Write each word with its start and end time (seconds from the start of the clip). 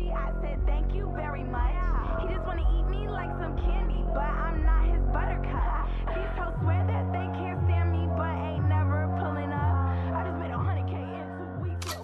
pussy. 0.00 0.12
I 0.12 0.32
said 0.42 0.58
thank 0.66 0.94
you 0.94 1.12
very 1.16 1.44
much. 1.44 1.74
He 2.20 2.34
just 2.34 2.46
wanna 2.46 2.66
eat 2.76 2.86
me 2.90 3.08
like 3.08 3.30
some 3.40 3.56
candy, 3.56 4.02
but 4.14 4.30
I'm 4.44 4.64
not 4.64 4.84
his 4.92 5.04
buttercup. 5.14 5.88
These 6.14 6.32
hoes 6.38 6.54
swear 6.60 6.86
that 6.86 7.06
they 7.12 7.26
can't 7.38 7.60
stand 7.66 7.92
me, 7.92 8.06
but 8.18 8.32
ain't 8.48 8.68
never 8.68 9.00
pulling 9.20 9.52
up. 9.52 9.74
I 10.16 10.20
just 10.26 10.38
made 10.42 10.50
a 10.50 10.58
hundred 10.58 10.86
K 10.92 10.94
in 11.20 11.26
two 11.38 11.52
weeks? 11.64 11.96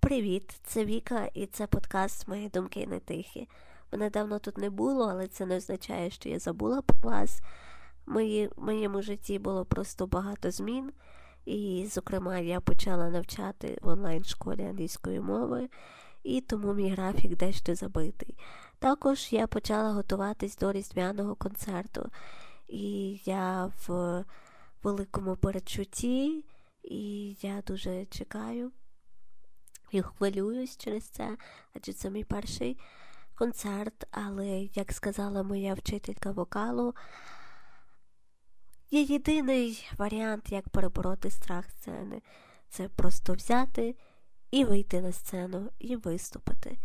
Привіт, 0.00 0.60
це 0.64 0.84
Віка, 0.84 1.28
і 1.34 1.46
це 1.46 1.66
подкаст 1.66 2.28
Мої 2.28 2.48
думки 2.48 2.86
не 2.86 3.00
тихі. 3.00 3.48
Мене 3.92 4.10
давно 4.10 4.38
тут 4.38 4.58
не 4.58 4.70
було, 4.70 5.08
але 5.10 5.28
це 5.28 5.46
не 5.46 5.56
означає, 5.56 6.10
що 6.10 6.28
я 6.28 6.38
забула 6.38 6.82
про 6.82 7.10
вас. 7.10 7.42
Мої, 8.06 8.46
в 8.56 8.64
моєму 8.64 9.02
житті 9.02 9.38
було 9.38 9.64
просто 9.64 10.06
багато 10.06 10.50
змін, 10.50 10.92
і, 11.46 11.86
зокрема, 11.90 12.38
я 12.38 12.60
почала 12.60 13.10
навчати 13.10 13.78
в 13.82 13.88
онлайн-школі 13.88 14.62
англійської 14.62 15.20
мови, 15.20 15.68
і 16.28 16.40
тому 16.40 16.74
мій 16.74 16.90
графік 16.90 17.36
дещо 17.36 17.74
забитий. 17.74 18.36
Також 18.78 19.32
я 19.32 19.46
почала 19.46 19.92
готуватись 19.92 20.56
до 20.56 20.72
різдвяного 20.72 21.34
концерту, 21.34 22.10
і 22.68 23.20
я 23.24 23.72
в 23.86 24.24
великому 24.82 25.36
передчутті, 25.36 26.44
і 26.82 27.36
я 27.40 27.62
дуже 27.66 28.06
чекаю 28.06 28.72
і 29.90 30.02
хвилююсь 30.02 30.76
через 30.76 31.04
це, 31.04 31.36
адже 31.74 31.92
це 31.92 32.10
мій 32.10 32.24
перший 32.24 32.78
концерт, 33.34 34.06
але, 34.10 34.68
як 34.74 34.92
сказала 34.92 35.42
моя 35.42 35.74
вчителька 35.74 36.30
вокалу, 36.30 36.94
є 38.90 39.02
єдиний 39.02 39.88
варіант, 39.98 40.52
як 40.52 40.68
перебороти 40.68 41.30
страх 41.30 41.70
сцени. 41.70 42.22
Це 42.68 42.88
просто 42.88 43.32
взяти 43.34 43.96
і 44.50 44.64
вийти 44.64 45.00
на 45.00 45.12
сцену 45.12 45.70
і 45.78 45.96
виступити. 45.96 46.78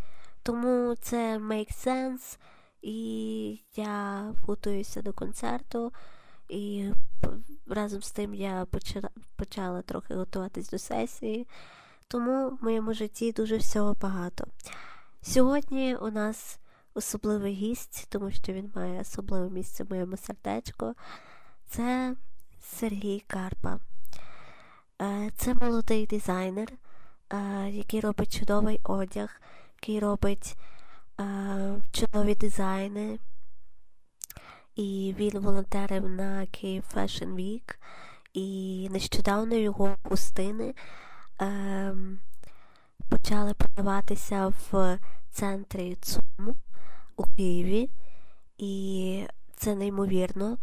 Тому 0.43 0.95
це 0.95 1.37
make 1.37 1.85
sense, 1.85 2.37
і 2.81 3.59
я 3.75 4.23
готуюся 4.47 5.01
до 5.01 5.13
концерту, 5.13 5.93
і 6.49 6.89
разом 7.67 8.01
з 8.01 8.11
тим 8.11 8.33
я 8.33 8.67
почала, 9.35 9.81
трохи 9.81 10.15
готуватись 10.15 10.69
до 10.69 10.77
сесії. 10.77 11.47
Тому 12.07 12.49
в 12.49 12.63
моєму 12.63 12.93
житті 12.93 13.31
дуже 13.31 13.57
всього 13.57 13.95
багато. 14.01 14.45
Сьогодні 15.21 15.95
у 15.95 16.11
нас 16.11 16.59
особливий 16.93 17.53
гість, 17.53 18.07
тому 18.09 18.31
що 18.31 18.53
він 18.53 18.71
має 18.75 19.01
особливе 19.01 19.49
місце 19.49 19.83
в 19.83 19.89
моєму 19.89 20.17
сердечку. 20.17 20.93
Це 21.69 22.15
Сергій 22.61 23.23
Карпа. 23.27 23.79
Е, 25.01 25.31
Це 25.37 25.53
молодий 25.53 26.05
дизайнер, 26.05 26.67
який 27.69 27.99
робить 27.99 28.39
чудовий 28.39 28.79
одяг, 28.83 29.41
який 29.81 29.99
робить 29.99 30.55
е, 31.19 31.81
чудові 31.91 32.35
дизайни. 32.35 33.19
І 34.75 35.15
він 35.17 35.39
волонтерив 35.39 36.09
на 36.09 36.45
Київ 36.45 36.83
Fashion 36.93 37.35
Week. 37.35 37.75
І 38.33 38.87
нещодавно 38.91 39.55
його 39.55 39.95
хустини 40.03 40.75
ем, 41.39 42.19
почали 43.09 43.53
продаватися 43.53 44.47
в 44.47 44.99
центрі 45.31 45.95
ЦУМ 46.01 46.55
у 47.15 47.23
Києві. 47.23 47.89
І 48.57 49.27
це 49.55 49.75
неймовірно. 49.75 50.57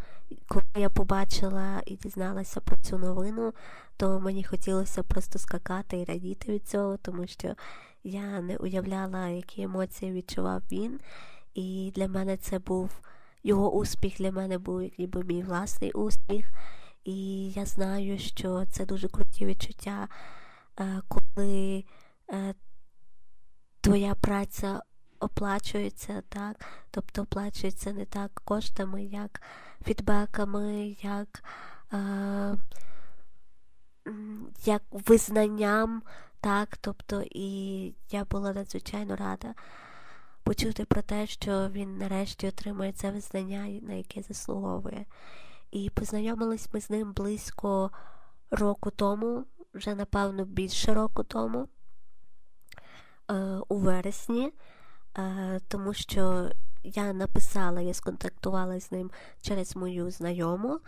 Коли 0.48 0.64
я 0.76 0.90
побачила 0.90 1.82
і 1.86 1.96
дізналася 1.96 2.60
про 2.60 2.76
цю 2.76 2.98
новину, 2.98 3.52
то 3.96 4.20
мені 4.20 4.44
хотілося 4.44 5.02
просто 5.02 5.38
скакати 5.38 6.00
і 6.00 6.04
радіти 6.04 6.52
від 6.52 6.68
цього, 6.68 6.96
тому 6.96 7.26
що 7.26 7.54
я 8.04 8.40
не 8.40 8.56
уявляла, 8.56 9.28
які 9.28 9.62
емоції 9.62 10.12
відчував 10.12 10.62
він. 10.72 11.00
І 11.54 11.92
для 11.94 12.08
мене 12.08 12.36
це 12.36 12.58
був 12.58 12.90
його 13.42 13.72
успіх, 13.72 14.16
для 14.16 14.32
мене 14.32 14.58
був 14.58 14.82
як 14.82 14.98
ніби 14.98 15.24
мій 15.24 15.42
власний 15.42 15.92
успіх. 15.92 16.52
І 17.04 17.50
я 17.50 17.66
знаю, 17.66 18.18
що 18.18 18.64
це 18.66 18.86
дуже 18.86 19.08
круті 19.08 19.46
відчуття, 19.46 20.08
е, 20.80 21.02
коли 21.08 21.84
е, 22.32 22.54
твоя 23.80 24.14
праця 24.14 24.82
оплачується, 25.20 26.22
так? 26.28 26.64
Тобто 26.90 27.22
оплачується 27.22 27.92
не 27.92 28.04
так 28.04 28.42
коштами, 28.44 29.04
як 29.04 29.42
фідбеками, 29.84 30.96
як, 31.02 31.44
е, 31.92 32.56
як 34.64 34.82
визнанням, 34.90 36.02
так? 36.40 36.76
Тобто, 36.76 37.22
і 37.30 37.94
я 38.10 38.24
була 38.24 38.52
надзвичайно 38.52 39.16
рада 39.16 39.54
почути 40.42 40.84
про 40.84 41.02
те, 41.02 41.26
що 41.26 41.68
він 41.68 41.98
нарешті 41.98 42.48
отримує 42.48 42.92
це 42.92 43.10
визнання, 43.10 43.80
на 43.82 43.92
яке 43.92 44.22
заслуговує. 44.22 45.06
І 45.70 45.90
познайомились 45.90 46.68
ми 46.72 46.80
з 46.80 46.90
ним 46.90 47.12
близько 47.12 47.90
року 48.50 48.90
тому, 48.90 49.44
вже 49.74 49.94
напевно 49.94 50.44
більше 50.44 50.94
року 50.94 51.22
тому, 51.22 51.68
е, 53.30 53.34
у 53.68 53.76
вересні, 53.76 54.52
е, 55.18 55.60
тому 55.68 55.94
що 55.94 56.50
я 56.82 57.12
написала, 57.12 57.80
я 57.80 57.94
сконтактувала 57.94 58.80
з 58.80 58.92
ним 58.92 59.10
через 59.42 59.76
мою 59.76 60.10
знайому. 60.10 60.80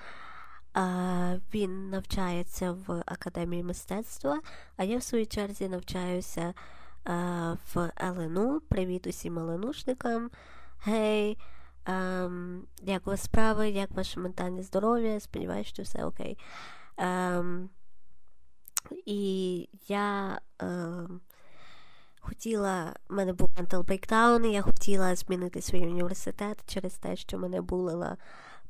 Він 1.55 1.91
навчається 1.91 2.73
в 2.73 3.03
академії 3.07 3.63
мистецтва, 3.63 4.41
а 4.77 4.85
я 4.85 4.99
в 4.99 5.03
своїй 5.03 5.27
черзі 5.27 5.69
навчаюся 5.69 6.55
в 7.75 7.91
ЛНУ. 8.03 8.61
Привіт 8.61 9.07
усім 9.07 9.39
ЛНУшникам. 9.39 10.31
Гей! 10.85 11.39
Ем, 11.85 12.67
як 12.83 13.07
у 13.07 13.11
вас 13.11 13.23
справи, 13.23 13.71
як 13.71 13.91
ваше 13.91 14.21
ментальне 14.21 14.63
здоров'я? 14.63 15.21
Сподіваюся, 15.21 15.71
що 15.71 15.83
все 15.83 16.05
окей. 16.05 16.39
Ем, 16.97 17.71
і 19.07 19.69
я 19.89 20.41
ем, 20.59 21.21
хотіла, 22.23 22.95
в 23.09 23.13
мене 23.15 23.33
був 23.33 23.49
mental 23.49 23.85
breakdown, 23.85 24.47
я 24.47 24.63
хотіла 24.63 25.15
змінити 25.17 25.63
свій 25.63 25.87
університет 25.87 26.59
через 26.67 26.95
те, 26.95 27.17
що 27.17 27.39
мене 27.39 27.61
булила 27.61 28.17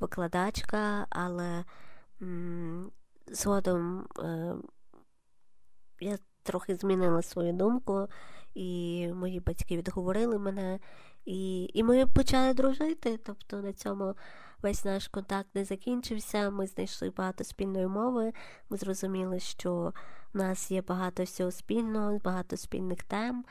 викладачка, 0.01 1.07
але 1.11 1.65
м, 2.23 2.91
згодом 3.27 4.07
е, 4.19 4.55
я 6.01 6.19
трохи 6.43 6.75
змінила 6.75 7.23
свою 7.23 7.53
думку, 7.53 8.09
і 8.55 9.09
мої 9.15 9.41
батьки 9.41 9.77
відговорили 9.77 10.39
мене. 10.39 10.79
І, 11.25 11.71
і 11.75 11.83
ми 11.83 12.07
почали 12.07 12.55
дружити. 12.55 13.17
Тобто 13.17 13.57
на 13.57 13.73
цьому 13.73 14.15
весь 14.63 14.85
наш 14.85 15.09
контакт 15.09 15.55
не 15.55 15.65
закінчився. 15.65 16.51
Ми 16.51 16.67
знайшли 16.67 17.11
багато 17.11 17.45
спільної 17.45 17.87
мови. 17.87 18.33
Ми 18.71 18.77
зрозуміли, 18.77 19.41
що 19.41 19.93
в 20.35 20.39
нас 20.39 20.71
є 20.71 20.83
багато 20.83 21.23
всього 21.23 21.51
спільного, 21.51 22.19
багато 22.19 22.57
спільних 22.57 23.03
тем. 23.03 23.45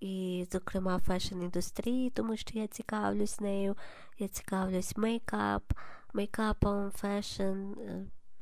І, 0.00 0.46
зокрема, 0.52 0.98
фешн-індустрії, 0.98 2.10
тому 2.10 2.36
що 2.36 2.58
я 2.58 2.66
цікавлюсь 2.66 3.40
нею. 3.40 3.76
Я 4.18 4.28
цікавлюсь 4.28 4.96
мейкап, 4.96 5.72
мейкапом, 6.12 6.90
fashion, 6.90 7.72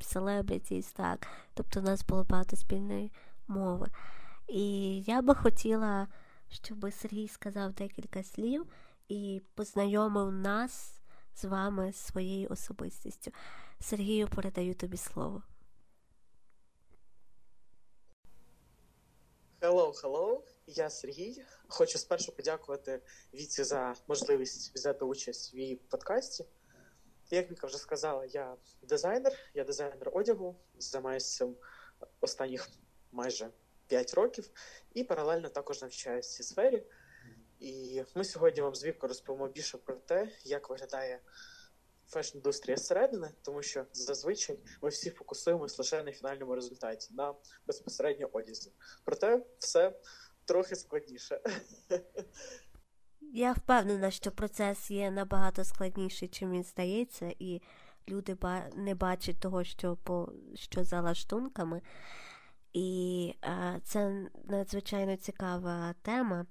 celebrities, 0.01 0.93
так. 0.93 1.27
Тобто 1.55 1.81
у 1.81 1.83
нас 1.83 2.05
було 2.05 2.25
багато 2.25 2.57
спільної 2.57 3.13
мови. 3.49 3.87
І 4.49 5.01
я 5.03 5.23
би 5.23 5.35
хотіла 5.35 6.07
щоб 6.51 6.93
Сергій 6.93 7.29
сказав 7.29 7.73
декілька 7.73 8.23
слів 8.23 8.67
і 9.09 9.43
познайомив 9.55 10.33
нас 10.33 11.01
з 11.35 11.45
вами 11.45 11.93
своєю 11.93 12.49
особистістю. 12.49 13.31
Сергію, 13.81 14.29
передаю 14.29 14.75
тобі 14.75 14.97
слово. 14.97 15.43
Hello, 19.61 19.93
hello, 20.03 20.43
я 20.67 20.91
Сергій. 20.91 21.45
Хочу 21.69 21.99
спершу 21.99 22.33
подякувати 22.33 23.03
Віці 23.35 23.65
за 23.65 23.95
можливість 24.09 24.75
взяти 24.75 25.05
участь 25.05 25.55
в 25.55 25.57
її 25.57 25.77
подкасті. 25.77 26.45
Як 27.31 27.51
Віка 27.51 27.67
вже 27.67 27.79
сказала, 27.79 28.25
я 28.25 28.57
дизайнер, 28.83 29.33
я 29.55 29.65
дизайнер 29.65 30.11
одягу, 30.13 30.57
займаюся 30.79 31.49
останніх 32.21 32.69
майже 33.13 33.51
5 33.87 34.15
років 34.15 34.51
і 34.95 35.05
паралельно 35.05 35.49
також 35.49 35.83
навчаюся 35.83 36.29
в 36.29 36.33
цій 36.33 36.43
сфері. 36.43 36.87
І 37.59 38.03
ми 38.15 38.25
сьогодні 38.25 38.63
вам 38.63 38.75
з 38.75 38.85
Вікою 38.85 39.09
розповімо 39.09 39.49
більше 39.49 39.79
про 39.79 39.95
те, 39.95 40.29
як 40.45 40.71
виглядає 40.71 41.21
фешн-індустрія 42.13 42.77
зсередини, 42.77 43.31
тому 43.43 43.63
що 43.63 43.85
зазвичай 43.93 44.59
ми 44.83 44.89
всі 44.89 45.11
фокусуємось 45.11 45.79
лише 45.79 46.03
на 46.03 46.13
фінальному 46.13 46.55
результаті, 46.55 47.15
на 47.15 47.35
безпосередньо 47.67 48.29
одязі. 48.33 48.73
Проте 49.05 49.47
все 49.59 50.01
трохи 50.45 50.77
складніше. 50.77 51.41
Я 53.33 53.53
впевнена, 53.53 54.11
що 54.11 54.31
процес 54.31 54.91
є 54.91 55.11
набагато 55.11 55.65
складніший, 55.65 56.29
чим 56.29 56.53
він 56.53 56.65
здається, 56.65 57.35
і 57.39 57.63
люди 58.09 58.37
не 58.77 58.95
бачать 58.95 59.41
того, 59.41 59.65
що 59.65 59.97
по 59.97 60.33
що 60.55 60.85
за 60.85 61.01
лаштунками. 61.01 61.83
І 62.73 63.35
е, 63.45 63.81
це 63.85 64.29
надзвичайно 64.45 65.17
цікава 65.17 65.95
тема. 66.03 66.47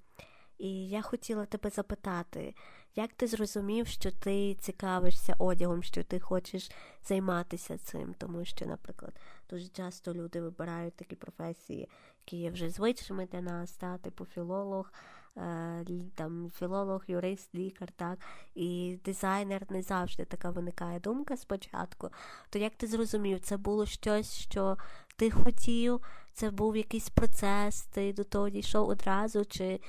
І 0.58 0.88
я 0.88 1.02
хотіла 1.02 1.46
тебе 1.46 1.70
запитати, 1.70 2.54
як 2.96 3.12
ти 3.12 3.26
зрозумів, 3.26 3.86
що 3.86 4.10
ти 4.10 4.54
цікавишся 4.54 5.34
одягом, 5.38 5.82
що 5.82 6.02
ти 6.02 6.20
хочеш 6.20 6.70
займатися 7.02 7.78
цим? 7.78 8.14
Тому 8.18 8.44
що, 8.44 8.66
наприклад, 8.66 9.12
дуже 9.50 9.68
часто 9.68 10.14
люди 10.14 10.40
вибирають 10.40 10.96
такі 10.96 11.16
професії, 11.16 11.88
які 12.18 12.36
є 12.36 12.50
вже 12.50 12.70
звичними 12.70 13.26
для 13.26 13.40
нас, 13.40 13.72
та, 13.72 13.98
типу 13.98 14.24
філолог, 14.24 14.92
е, 15.36 15.84
там 16.14 16.50
філолог, 16.58 17.04
юрист, 17.06 17.54
лікар, 17.54 17.88
так, 17.96 18.18
і 18.54 18.98
дизайнер 19.04 19.66
не 19.70 19.82
завжди 19.82 20.24
така 20.24 20.50
виникає 20.50 21.00
думка 21.00 21.36
спочатку. 21.36 22.08
То 22.50 22.58
як 22.58 22.76
ти 22.76 22.86
зрозумів, 22.86 23.40
це 23.40 23.56
було 23.56 23.86
щось, 23.86 24.34
що 24.34 24.76
ти 25.16 25.30
хотів, 25.30 26.00
це 26.32 26.50
був 26.50 26.76
якийсь 26.76 27.08
процес, 27.08 27.82
ти 27.82 28.12
до 28.12 28.24
того 28.24 28.50
дійшов 28.50 28.88
одразу, 28.88 29.44
чи 29.44 29.80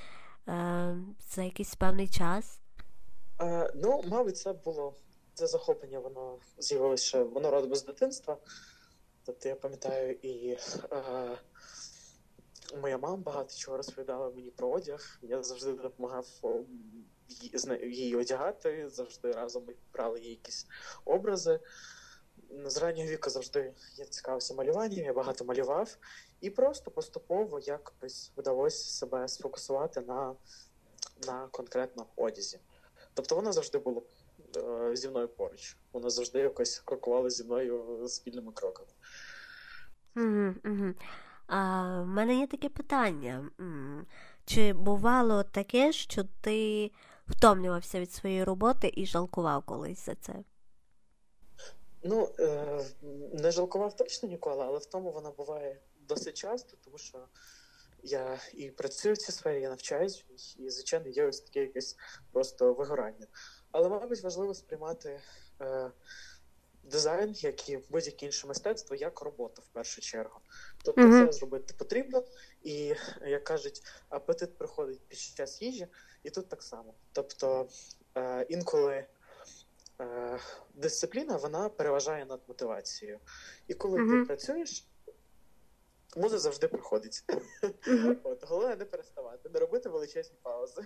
е, 0.48 0.96
за 1.20 1.42
якийсь 1.42 1.74
певний 1.74 2.08
час? 2.08 2.61
Е, 3.42 3.72
ну, 3.74 4.02
мабуть, 4.06 4.36
це 4.36 4.52
було 4.52 4.94
це 5.34 5.46
захоплення, 5.46 5.98
воно 5.98 6.38
з'явилося 6.58 7.22
воно 7.22 7.50
родом 7.50 7.74
з 7.74 7.84
дитинства. 7.84 8.36
Тобто 9.24 9.48
я 9.48 9.54
пам'ятаю, 9.54 10.12
і 10.22 10.58
е, 10.92 11.38
моя 12.80 12.98
мама 12.98 13.16
багато 13.16 13.54
чого 13.54 13.76
розповідала 13.76 14.30
мені 14.30 14.50
про 14.50 14.70
одяг. 14.70 15.18
Я 15.22 15.42
завжди 15.42 15.72
допомагав 15.72 16.26
її 17.82 18.16
одягати, 18.16 18.88
завжди 18.88 19.32
разом 19.32 19.64
ми 19.66 19.74
брали 19.92 20.20
їй 20.20 20.30
якісь 20.30 20.66
образи. 21.04 21.60
З 22.64 22.76
раннього 22.76 23.08
віку 23.08 23.30
завжди 23.30 23.74
я 23.96 24.04
цікавився 24.04 24.54
малюванням, 24.54 25.04
я 25.04 25.12
багато 25.12 25.44
малював, 25.44 25.96
і 26.40 26.50
просто 26.50 26.90
поступово 26.90 27.58
якось 27.58 28.32
вдалося 28.36 28.90
себе 28.90 29.28
сфокусувати 29.28 30.00
на 30.00 30.34
на 31.26 31.48
конкретно 31.50 32.06
одязі. 32.16 32.58
Тобто 33.14 33.36
вона 33.36 33.52
завжди 33.52 33.78
була 33.78 34.02
е, 34.56 34.96
зі 34.96 35.08
мною 35.08 35.28
поруч. 35.28 35.76
Вона 35.92 36.10
завжди 36.10 36.38
якось 36.38 36.78
крокувала 36.78 37.30
зі 37.30 37.44
мною 37.44 38.04
спільними 38.08 38.52
кроками. 38.52 38.88
Угу, 40.16 40.54
угу. 40.64 40.94
А 41.46 41.82
в 42.00 42.06
мене 42.06 42.40
є 42.40 42.46
таке 42.46 42.68
питання. 42.68 43.50
Чи 44.44 44.72
бувало 44.72 45.42
таке, 45.42 45.92
що 45.92 46.24
ти 46.40 46.90
втомлювався 47.28 48.00
від 48.00 48.12
своєї 48.12 48.44
роботи 48.44 48.92
і 48.94 49.06
жалкував 49.06 49.64
колись 49.64 50.06
за 50.06 50.14
це? 50.14 50.34
Ну, 52.04 52.28
е, 52.38 52.84
не 53.32 53.50
жалкував 53.50 53.96
точно 53.96 54.28
ніколи, 54.28 54.64
але 54.64 54.78
в 54.78 54.86
тому 54.86 55.12
вона 55.12 55.30
буває 55.30 55.80
досить 56.08 56.36
часто, 56.36 56.76
тому 56.84 56.98
що 56.98 57.18
я 58.02 58.40
і 58.54 58.70
працюю 58.70 59.14
в 59.14 59.18
цій 59.18 59.32
сфері, 59.32 59.60
я 59.60 59.68
навчаюсь, 59.68 60.24
і, 60.58 60.70
звичайно, 60.70 61.08
є 61.08 61.26
ось 61.26 61.40
таке 61.40 61.60
якесь 61.60 61.96
просто 62.32 62.74
вигорання. 62.74 63.26
Але, 63.70 63.88
мабуть, 63.88 64.22
важливо 64.22 64.54
сприймати 64.54 65.20
е, 65.60 65.90
дизайн, 66.82 67.32
як 67.36 67.68
і 67.68 67.78
будь-яке 67.90 68.26
інше 68.26 68.46
мистецтво, 68.46 68.96
як 68.96 69.20
роботу 69.20 69.62
в 69.62 69.68
першу 69.68 70.00
чергу. 70.00 70.40
Тобто, 70.84 71.02
mm-hmm. 71.02 71.26
це 71.26 71.32
зробити 71.32 71.74
потрібно, 71.78 72.24
і 72.62 72.94
як 73.26 73.44
кажуть, 73.44 73.82
апетит 74.08 74.58
приходить 74.58 75.00
під 75.08 75.18
час 75.18 75.62
їжі, 75.62 75.86
і 76.22 76.30
тут 76.30 76.48
так 76.48 76.62
само. 76.62 76.94
Тобто 77.12 77.68
е, 78.16 78.46
інколи 78.48 79.04
е, 80.00 80.38
дисципліна 80.74 81.36
вона 81.36 81.68
переважає 81.68 82.24
над 82.24 82.40
мотивацією. 82.48 83.18
І 83.68 83.74
коли 83.74 83.98
mm-hmm. 83.98 84.20
ти 84.20 84.26
працюєш, 84.26 84.86
муза 86.16 86.38
завжди 86.38 86.68
приходить. 86.68 87.24
Mm-hmm. 87.86 88.16
От, 88.24 88.48
Головне 88.48 88.76
не 88.76 88.84
переставати, 88.84 89.48
не 89.48 89.60
робити 89.60 89.88
величезні 89.88 90.36
паузи. 90.42 90.82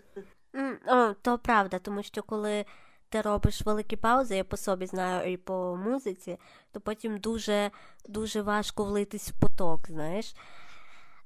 О, 0.87 1.15
То 1.23 1.39
правда, 1.39 1.79
тому 1.79 2.03
що 2.03 2.23
коли 2.23 2.65
ти 3.09 3.21
робиш 3.21 3.63
великі 3.63 3.97
паузи, 3.97 4.37
я 4.37 4.45
по 4.45 4.57
собі 4.57 4.87
знаю 4.87 5.33
і 5.33 5.37
по 5.37 5.77
музиці, 5.77 6.39
то 6.73 6.81
потім 6.81 7.19
дуже 7.19 7.71
дуже 8.09 8.43
важко 8.43 8.85
влитись 8.85 9.29
в 9.29 9.41
поток, 9.41 9.87
знаєш. 9.89 10.35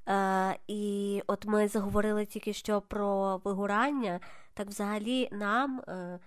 Е, 0.08 0.58
І 0.66 1.22
от 1.26 1.46
ми 1.46 1.68
заговорили 1.68 2.26
тільки 2.26 2.52
що 2.52 2.80
про 2.80 3.40
вигорання, 3.44 4.20
так 4.54 4.68
взагалі 4.68 5.28
нам, 5.32 5.80
е, 5.88 6.18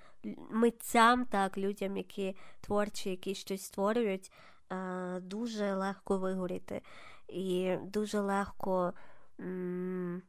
митцям, 0.50 1.26
так, 1.26 1.58
людям, 1.58 1.98
які 1.98 2.36
творчі, 2.62 3.10
які 3.10 3.36
щось 3.36 3.66
створюють, 3.66 4.32
е, 4.72 5.20
дуже 5.20 5.76
легко 5.76 6.18
вигоріти. 6.18 6.82
І 7.34 7.78
дуже 7.84 8.20
легко 8.20 8.94
м- 9.40 10.22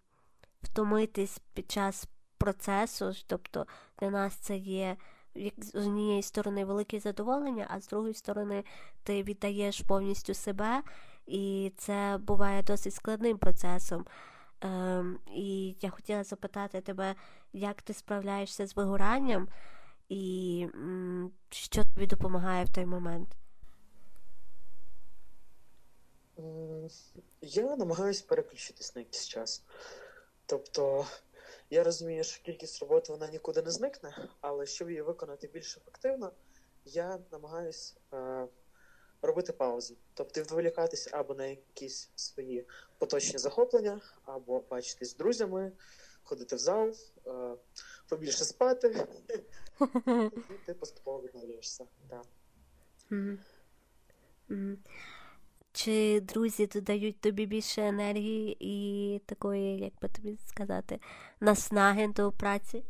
втомитись 0.63 1.39
під 1.55 1.71
час 1.71 2.09
процесу. 2.39 3.13
Тобто 3.27 3.67
для 3.99 4.11
нас 4.11 4.35
це 4.35 4.57
є 4.57 4.97
як 5.35 5.55
з 5.59 5.75
однієї 5.75 6.23
сторони 6.23 6.65
велике 6.65 7.01
задоволення, 7.01 7.67
а 7.71 7.81
з 7.81 7.89
другої 7.89 8.15
сторони 8.15 8.65
ти 9.03 9.23
віддаєш 9.23 9.81
повністю 9.81 10.35
себе, 10.35 10.83
і 11.27 11.73
це 11.77 12.19
буває 12.21 12.63
досить 12.63 12.95
складним 12.95 13.39
процесом. 13.39 14.07
Ем, 14.61 15.19
І 15.33 15.77
я 15.81 15.91
хотіла 15.91 16.25
запитати 16.25 16.81
тебе, 16.81 17.15
як 17.53 17.83
ти 17.83 17.95
справляєшся 17.95 18.67
з 18.67 18.77
вигоранням, 18.77 19.49
і 20.09 20.67
м, 20.75 21.31
що 21.51 21.83
тобі 21.85 22.07
допомагає 22.07 22.65
в 22.65 22.73
той 22.73 22.87
момент? 22.87 23.29
Я 27.41 27.77
намагаюся 27.77 28.25
переключитись 28.29 28.95
на 28.95 29.01
якийсь 29.01 29.27
час. 29.27 29.63
Тобто 30.47 31.07
я 31.71 31.85
розумію, 31.85 32.25
що 32.25 32.43
кількість 32.43 32.81
роботи 32.81 33.13
вона 33.13 33.29
нікуди 33.29 33.63
не 33.63 33.71
зникне, 33.71 34.29
але 34.41 34.67
щоб 34.67 34.91
її 34.91 35.03
виконати 35.03 35.47
більш 35.47 35.77
ефективно, 35.77 36.33
я 36.85 37.19
намагаюся 37.33 37.95
е, 38.13 38.47
робити 39.23 39.53
паузи, 39.53 39.95
тобто 40.15 40.41
відволікатися 40.41 41.11
або 41.13 41.35
на 41.35 41.47
якісь 41.47 42.11
свої 42.15 42.67
поточні 42.99 43.39
захоплення, 43.39 44.01
або 44.25 44.61
бачитись 44.71 45.11
з 45.11 45.17
друзями, 45.17 45.73
ходити 46.23 46.57
в 46.57 46.59
зал, 46.59 46.95
е, 47.27 47.57
побільше 48.09 48.45
спати, 48.45 49.07
і 50.51 50.67
ти 50.67 50.75
поступово 50.75 51.23
відновлюєшся. 51.23 51.87
Чи 55.75 56.21
друзі 56.21 56.67
додають 56.67 57.21
тобі 57.21 57.47
більше 57.47 57.83
енергії 57.83 58.57
і 58.61 59.19
такої, 59.19 59.79
як 59.79 59.93
би 60.03 60.09
тобі 60.09 60.39
сказати, 60.47 61.01
наснаги 61.41 62.09
до 62.09 62.33
праці? 62.33 62.85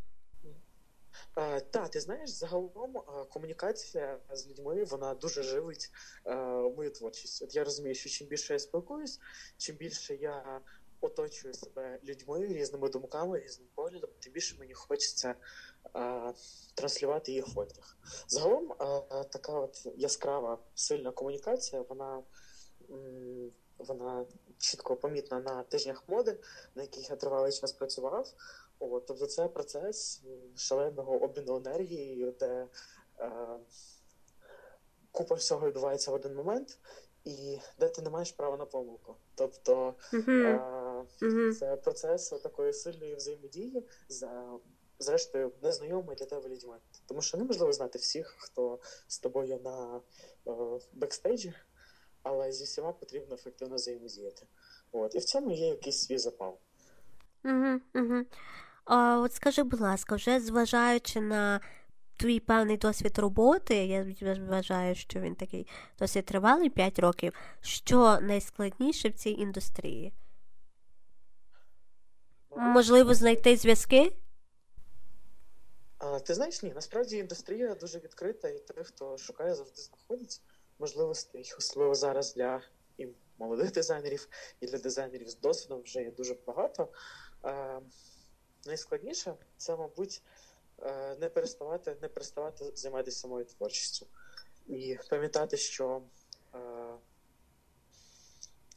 Так, 1.70 1.90
ти 1.90 2.00
знаєш, 2.00 2.30
загалом 2.30 2.92
комунікація 3.30 4.18
з 4.32 4.48
людьми 4.48 4.84
вона 4.84 5.14
дуже 5.14 5.42
живить 5.42 5.90
а, 6.24 6.34
мою 6.76 6.90
творчість. 6.90 7.42
От 7.42 7.54
я 7.54 7.64
розумію, 7.64 7.94
що 7.94 8.10
чим 8.10 8.26
більше 8.26 8.52
я 8.52 8.58
спілкуюсь, 8.58 9.20
чим 9.56 9.76
більше 9.76 10.14
я 10.14 10.60
оточую 11.00 11.54
себе 11.54 11.98
людьми, 12.04 12.46
різними 12.46 12.88
думками, 12.88 13.40
різним 13.40 13.68
поглядом, 13.74 14.10
тим 14.20 14.32
більше 14.32 14.56
мені 14.58 14.74
хочеться 14.74 15.34
транслювати 16.74 17.32
їх 17.32 17.54
в 17.54 17.58
одяг. 17.58 17.96
Загалом 18.28 18.68
така 19.32 19.52
от 19.52 19.86
яскрава 19.96 20.58
сильна 20.74 21.10
комунікація, 21.10 21.82
вона 21.82 22.22
вона 23.78 24.26
чітко 24.58 24.96
помітна 24.96 25.40
на 25.40 25.62
тижнях 25.62 26.02
моди, 26.08 26.38
на 26.74 26.82
яких 26.82 27.10
я 27.10 27.16
тривалий 27.16 27.52
час 27.52 27.72
працював. 27.72 28.32
От, 28.78 29.06
Тобто 29.06 29.26
це 29.26 29.48
процес 29.48 30.22
шаленого 30.56 31.22
обміну 31.22 31.56
енергії, 31.56 32.34
де 32.40 32.66
е, 33.18 33.30
купа 35.12 35.34
всього 35.34 35.66
відбувається 35.66 36.10
в 36.10 36.14
один 36.14 36.34
момент, 36.34 36.78
і 37.24 37.58
де 37.78 37.88
ти 37.88 38.02
не 38.02 38.10
маєш 38.10 38.32
права 38.32 38.56
на 38.56 38.66
помилку. 38.66 39.16
Тобто 39.34 39.94
е, 40.14 41.52
це 41.58 41.76
процес 41.76 42.28
такої 42.28 42.72
сильної 42.72 43.14
взаємодії 43.14 43.86
за. 44.08 44.58
Зрештою, 44.98 45.52
незнайомими 45.62 46.14
для 46.14 46.26
тебе 46.26 46.48
людьми. 46.48 46.76
Тому 47.06 47.22
що 47.22 47.38
неможливо 47.38 47.72
знати 47.72 47.98
всіх, 47.98 48.34
хто 48.38 48.78
з 49.06 49.18
тобою 49.18 49.60
на 49.64 50.00
е, 50.46 50.80
бекстейджі, 50.92 51.54
але 52.24 52.52
зі 52.52 52.64
всіма 52.64 52.92
потрібно 52.92 53.34
ефективно 53.34 53.74
взаємодіяти. 53.74 54.46
От. 54.92 55.14
І 55.14 55.18
в 55.18 55.24
цьому 55.24 55.50
є 55.50 55.68
якийсь 55.68 55.98
свій 55.98 56.18
запал. 56.18 56.58
Угу, 57.44 57.80
угу. 57.94 58.24
А 58.84 59.20
От 59.20 59.34
скажи, 59.34 59.62
будь 59.62 59.80
ласка, 59.80 60.14
вже 60.14 60.40
зважаючи 60.40 61.20
на 61.20 61.60
твій 62.16 62.40
певний 62.40 62.76
досвід 62.76 63.18
роботи, 63.18 63.74
я 63.74 64.06
вважаю, 64.48 64.94
що 64.94 65.20
він 65.20 65.34
такий 65.34 65.66
досить 65.98 66.26
тривалий 66.26 66.70
5 66.70 66.98
років, 66.98 67.32
що 67.60 68.20
найскладніше 68.20 69.08
в 69.08 69.14
цій 69.14 69.30
індустрії? 69.30 70.12
Можливо, 72.56 73.14
знайти 73.14 73.56
зв'язки? 73.56 74.12
А, 75.98 76.18
Ти 76.20 76.34
знаєш, 76.34 76.62
ні, 76.62 76.72
насправді 76.74 77.16
індустрія 77.16 77.74
дуже 77.74 77.98
відкрита, 77.98 78.48
і 78.48 78.58
той, 78.58 78.84
хто 78.84 79.18
шукає, 79.18 79.54
завжди 79.54 79.82
знаходиться 79.82 80.40
можливостей, 80.78 81.52
особливо 81.58 81.94
зараз 81.94 82.34
для 82.34 82.62
і 82.98 83.08
молодих 83.38 83.72
дизайнерів, 83.72 84.28
і 84.60 84.66
для 84.66 84.78
дизайнерів 84.78 85.28
з 85.28 85.36
досвідом 85.36 85.82
вже 85.82 86.02
є 86.02 86.10
дуже 86.10 86.36
багато. 86.46 86.88
Е, 87.44 87.80
найскладніше 88.66 89.34
це, 89.56 89.76
мабуть, 89.76 90.22
е, 90.82 91.16
не 91.20 91.28
переставати, 91.28 91.96
не 92.02 92.08
переставати 92.08 92.64
займатися 92.74 93.18
самою 93.18 93.44
творчістю. 93.44 94.06
І 94.66 94.98
пам'ятати, 95.10 95.56
що 95.56 96.02
е, 96.54 96.58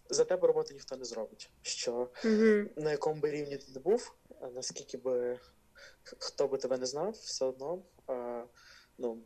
за 0.10 0.26
тебе 0.26 0.48
роботу 0.48 0.74
ніхто 0.74 0.96
не 0.96 1.06
зробить. 1.06 1.50
Що 1.62 2.10
Угу. 2.26 2.70
на 2.76 2.92
якому 2.92 3.22
би 3.22 3.32
рівні 3.32 3.58
ти 3.58 3.72
не 3.72 3.80
був, 3.80 4.16
наскільки 4.54 4.98
би 4.98 5.40
хто 6.04 6.48
би 6.48 6.58
тебе 6.58 6.78
не 6.78 6.86
знав, 6.86 7.12
все 7.12 7.46
одно 7.46 7.82
е, 8.10 8.44
ну, 8.98 9.18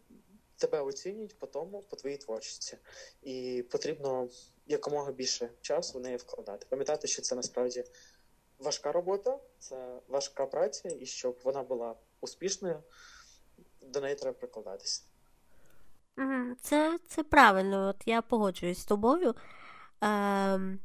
тебе 0.61 0.81
оцінюють 0.81 1.39
по 1.39 1.47
тому, 1.47 1.81
по 1.89 1.95
твоїй 1.95 2.17
творчості. 2.17 2.77
І 3.21 3.65
потрібно 3.71 4.29
якомога 4.67 5.11
більше 5.11 5.49
часу 5.61 5.99
в 5.99 6.01
неї 6.01 6.17
вкладати. 6.17 6.65
Пам'ятати, 6.69 7.07
що 7.07 7.21
це 7.21 7.35
насправді 7.35 7.83
важка 8.59 8.91
робота, 8.91 9.39
це 9.59 9.99
важка 10.07 10.45
праця, 10.45 10.89
і 10.89 11.05
щоб 11.05 11.39
вона 11.43 11.63
була 11.63 11.95
успішною, 12.21 12.83
до 13.81 14.01
неї 14.01 14.15
треба 14.15 14.37
прикладатися. 14.37 15.03
Це, 16.61 16.99
це 17.07 17.23
правильно, 17.23 17.89
от 17.89 17.95
я 18.05 18.21
погоджуюсь 18.21 18.79
з 18.79 18.85
тобою. 18.85 19.35
Ем, 20.01 20.79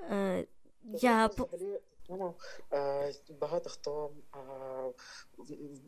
е, 0.00 0.46
я 0.84 1.26
взагалі 1.26 1.80
ну, 2.10 2.34
е, 2.72 3.12
багато 3.40 3.70
хто 3.70 4.10
е, 4.34 4.38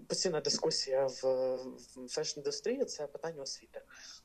постійна 0.09 0.41
дискусія 0.41 1.07
в, 1.07 1.23
в 1.97 2.19
фешн-індустрії 2.19 2.85
це 2.85 3.07
питання 3.07 3.43
освіти. 3.43 3.81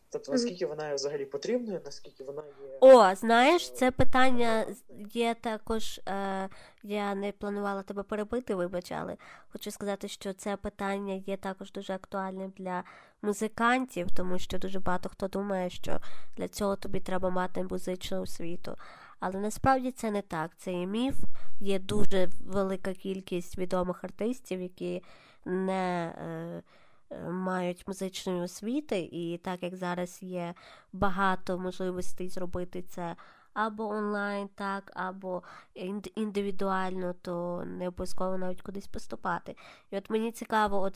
Тобто, 0.09 0.31
наскільки 0.31 0.65
вона 0.65 0.89
є 0.89 0.95
взагалі 0.95 1.25
потрібною, 1.25 1.81
наскільки 1.85 2.23
вона 2.23 2.41
є. 2.41 2.77
О, 2.81 3.15
знаєш, 3.15 3.71
це 3.71 3.91
питання 3.91 4.65
є 5.13 5.35
також. 5.41 5.99
Е, 6.07 6.49
я 6.83 7.15
не 7.15 7.31
планувала 7.31 7.83
тебе 7.83 8.03
перебити, 8.03 8.55
вибач, 8.55 8.91
але 8.91 9.17
хочу 9.49 9.71
сказати, 9.71 10.07
що 10.07 10.33
це 10.33 10.57
питання 10.57 11.13
є 11.13 11.37
також 11.37 11.71
дуже 11.71 11.93
актуальним 11.93 12.53
для 12.57 12.83
музикантів, 13.21 14.07
тому 14.17 14.39
що 14.39 14.57
дуже 14.57 14.79
багато 14.79 15.09
хто 15.09 15.27
думає, 15.27 15.69
що 15.69 16.01
для 16.37 16.47
цього 16.47 16.75
тобі 16.75 16.99
треба 16.99 17.29
мати 17.29 17.63
музичну 17.63 18.21
освіту. 18.21 18.75
Але 19.19 19.39
насправді 19.39 19.91
це 19.91 20.11
не 20.11 20.21
так. 20.21 20.51
Це 20.57 20.73
є 20.73 20.85
міф. 20.85 21.15
Є 21.59 21.79
дуже 21.79 22.29
велика 22.45 22.93
кількість 22.93 23.57
відомих 23.57 24.03
артистів, 24.03 24.61
які 24.61 25.03
не 25.45 26.13
е, 26.17 26.63
е, 27.11 27.29
мають 27.29 27.87
музичної 27.87 28.41
освіти, 28.41 29.09
і 29.11 29.37
так 29.37 29.63
як 29.63 29.75
зараз 29.75 30.23
є 30.23 30.53
багато 30.93 31.57
можливостей 31.59 32.29
зробити 32.29 32.81
це 32.81 33.15
або 33.53 33.87
онлайн, 33.87 34.47
так, 34.55 34.91
або 34.93 35.43
індивідуально, 36.15 37.15
то 37.21 37.63
не 37.65 37.87
обов'язково 37.87 38.37
навіть 38.37 38.61
кудись 38.61 38.87
поступати. 38.87 39.55
І 39.91 39.97
от 39.97 40.09
мені 40.09 40.31
цікаво, 40.31 40.81
от 40.81 40.93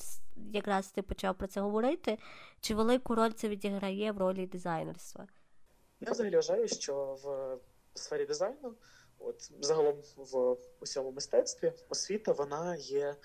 якраз 0.51 0.91
ти 0.91 1.01
почав 1.01 1.35
про 1.35 1.47
це 1.47 1.61
говорити, 1.61 2.17
чи 2.59 2.75
велику 2.75 3.15
роль 3.15 3.31
це 3.31 3.49
відіграє 3.49 4.11
в 4.11 4.17
ролі 4.17 4.47
дизайнерства? 4.47 5.27
Я 5.99 6.11
взагалі 6.11 6.35
вважаю, 6.35 6.67
що 6.67 7.17
в 7.23 7.57
сфері 7.93 8.25
дизайну, 8.25 8.75
от 9.19 9.51
загалом 9.61 10.03
в 10.17 10.57
усьому 10.79 11.11
мистецтві, 11.11 11.73
освіта 11.89 12.31
вона 12.31 12.75
є 12.75 13.15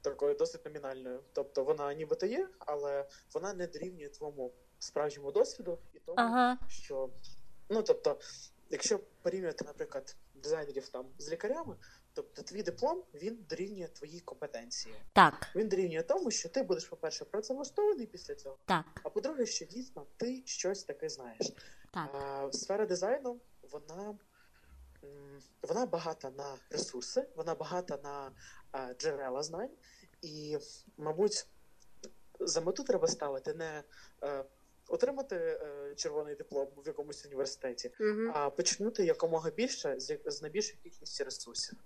такою 0.00 0.34
досить 0.34 0.64
номінальною. 0.64 1.20
Тобто 1.32 1.64
вона 1.64 1.94
нібито 1.94 2.26
є, 2.26 2.48
але 2.58 3.08
вона 3.34 3.52
не 3.54 3.66
дорівнює 3.66 4.08
твоєму 4.08 4.52
справжньому 4.78 5.32
досвіду 5.32 5.78
і 5.94 5.98
тому, 5.98 6.16
Ага, 6.18 6.58
що 6.68 7.10
ну 7.68 7.82
тобто, 7.82 8.18
якщо 8.70 9.00
порівнювати, 9.22 9.64
наприклад, 9.64 10.16
дизайнерів 10.34 10.88
там 10.88 11.06
з 11.18 11.30
лікарями, 11.32 11.76
тобто 12.14 12.42
твій 12.42 12.62
диплом 12.62 13.02
він 13.14 13.46
дорівнює 13.48 13.88
твоїй 13.88 14.20
компетенції. 14.20 14.94
так, 15.12 15.46
Він 15.54 15.68
дорівнює 15.68 16.02
тому, 16.02 16.30
що 16.30 16.48
ти 16.48 16.62
будеш, 16.62 16.84
по-перше, 16.84 17.24
працевлаштований 17.24 18.06
після 18.06 18.34
цього. 18.34 18.56
так, 18.64 18.84
А 19.02 19.08
по-друге, 19.10 19.46
що 19.46 19.64
дійсно 19.64 20.06
ти 20.16 20.42
щось 20.46 20.84
таке 20.84 21.08
знаєш. 21.08 21.52
так. 21.92 22.10
А, 22.14 22.48
сфера 22.52 22.86
дизайну 22.86 23.40
вона, 23.72 24.18
вона 25.62 25.86
багата 25.86 26.30
на 26.30 26.58
ресурси, 26.70 27.26
вона 27.36 27.54
багата 27.54 27.98
на 28.02 28.32
джерела 28.94 29.42
знань, 29.42 29.70
і, 30.22 30.58
мабуть, 30.96 31.46
за 32.40 32.60
мету 32.60 32.84
треба 32.84 33.08
ставити 33.08 33.54
не 33.54 33.82
е, 34.22 34.44
отримати 34.88 35.36
е, 35.36 35.94
червоний 35.96 36.34
диплом 36.34 36.68
в 36.76 36.86
якомусь 36.86 37.26
університеті, 37.26 37.92
Угу. 38.00 38.30
а 38.34 38.50
почнути 38.50 39.04
якомога 39.04 39.50
більше 39.50 40.00
з, 40.00 40.42
найбільшої 40.42 40.78
кількості 40.82 41.24
ресурсів. 41.24 41.78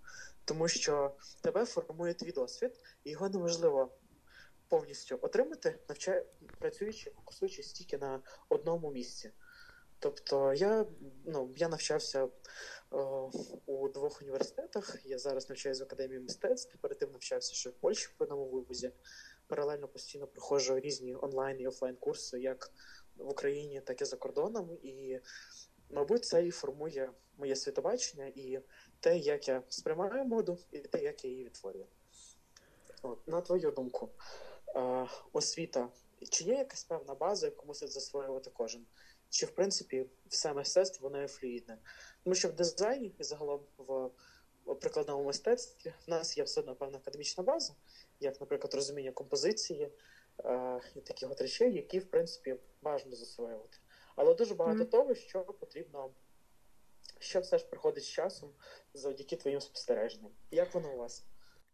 Тому 0.44 0.68
що 0.68 1.14
тебе 1.40 1.64
формує 1.64 2.14
твій 2.14 2.32
досвід, 2.32 2.80
і 3.04 3.10
його 3.10 3.28
неможливо 3.28 3.92
повністю 4.68 5.18
отримати, 5.22 5.78
навча... 5.88 6.24
працюючи, 6.58 7.10
фокусуючись 7.10 7.72
тільки 7.72 7.98
на 7.98 8.20
одному 8.48 8.90
місці. 8.90 9.30
Тобто 10.00 10.52
я, 10.52 10.86
ну, 11.26 11.50
я 11.56 11.68
навчався 11.68 12.28
о, 12.90 13.30
у 13.66 13.88
двох 13.88 14.22
університетах. 14.22 14.96
Я 15.04 15.18
зараз 15.18 15.48
навчаюся 15.48 15.84
в 15.84 15.86
академії 15.86 16.20
мистецтв, 16.20 16.78
перед 16.78 16.98
тим 16.98 17.12
навчався 17.12 17.54
ще 17.54 17.70
в 17.70 17.72
Польщі 17.72 18.08
в 18.18 18.22
одному 18.22 18.44
вузі. 18.44 18.92
Паралельно 19.46 19.88
постійно 19.88 20.26
проходжу 20.26 20.80
різні 20.80 21.14
онлайн 21.14 21.60
і 21.60 21.66
офлайн 21.66 21.96
курси, 21.96 22.40
як 22.40 22.72
в 23.16 23.28
Україні, 23.30 23.80
так 23.80 24.02
і 24.02 24.04
за 24.04 24.16
кордоном. 24.16 24.78
І, 24.82 25.20
мабуть, 25.90 26.24
це 26.24 26.46
і 26.46 26.50
формує 26.50 27.10
моє 27.36 27.56
світобачення 27.56 28.26
і 28.26 28.60
те, 29.00 29.18
як 29.18 29.48
я 29.48 29.62
сприймаю 29.68 30.24
моду, 30.24 30.58
і 30.72 30.78
те, 30.78 31.02
як 31.02 31.24
я 31.24 31.30
її 31.30 31.44
відтворюю. 31.44 31.86
От, 33.02 33.28
на 33.28 33.40
твою 33.40 33.70
думку, 33.70 34.08
е, 34.76 35.06
освіта, 35.32 35.88
чи 36.30 36.44
є 36.44 36.54
якась 36.54 36.84
певна 36.84 37.14
база, 37.14 37.46
яку 37.46 37.66
мусить 37.66 37.92
засвоювати 37.92 38.50
кожен? 38.54 38.86
Чи 39.30 39.46
в 39.46 39.50
принципі 39.50 40.06
все 40.28 40.52
мистецтво 40.54 41.08
воно 41.08 41.20
є 41.20 41.28
флюїдне? 41.28 41.78
Тому 42.24 42.34
що 42.34 42.48
в 42.48 42.52
дизайні 42.52 43.14
і 43.18 43.22
загалом 43.24 43.60
в 43.78 44.10
прикладному 44.80 45.24
мистецтві 45.24 45.92
в 46.06 46.10
нас 46.10 46.38
є 46.38 46.44
все 46.44 46.60
одно 46.60 46.74
певна 46.74 46.98
академічна 46.98 47.44
база, 47.44 47.74
як, 48.20 48.40
наприклад, 48.40 48.74
розуміння 48.74 49.12
композиції 49.12 49.90
е, 50.44 50.80
і 50.96 51.00
таких 51.00 51.30
от 51.30 51.40
речей, 51.40 51.74
які 51.74 51.98
в 51.98 52.10
принципі 52.10 52.56
бажано 52.82 53.16
засвоювати. 53.16 53.78
Але 54.16 54.34
дуже 54.34 54.54
багато 54.54 54.78
Мгм. 54.78 54.86
того, 54.86 55.14
що 55.14 55.40
потрібно, 55.40 56.10
що 57.18 57.40
все 57.40 57.58
ж 57.58 57.66
приходить 57.66 58.04
з 58.04 58.08
часом 58.08 58.50
завдяки 58.94 59.36
твоїм 59.36 59.60
спостереженням. 59.60 60.30
Як 60.50 60.74
воно 60.74 60.94
у 60.94 60.96
вас? 60.96 61.24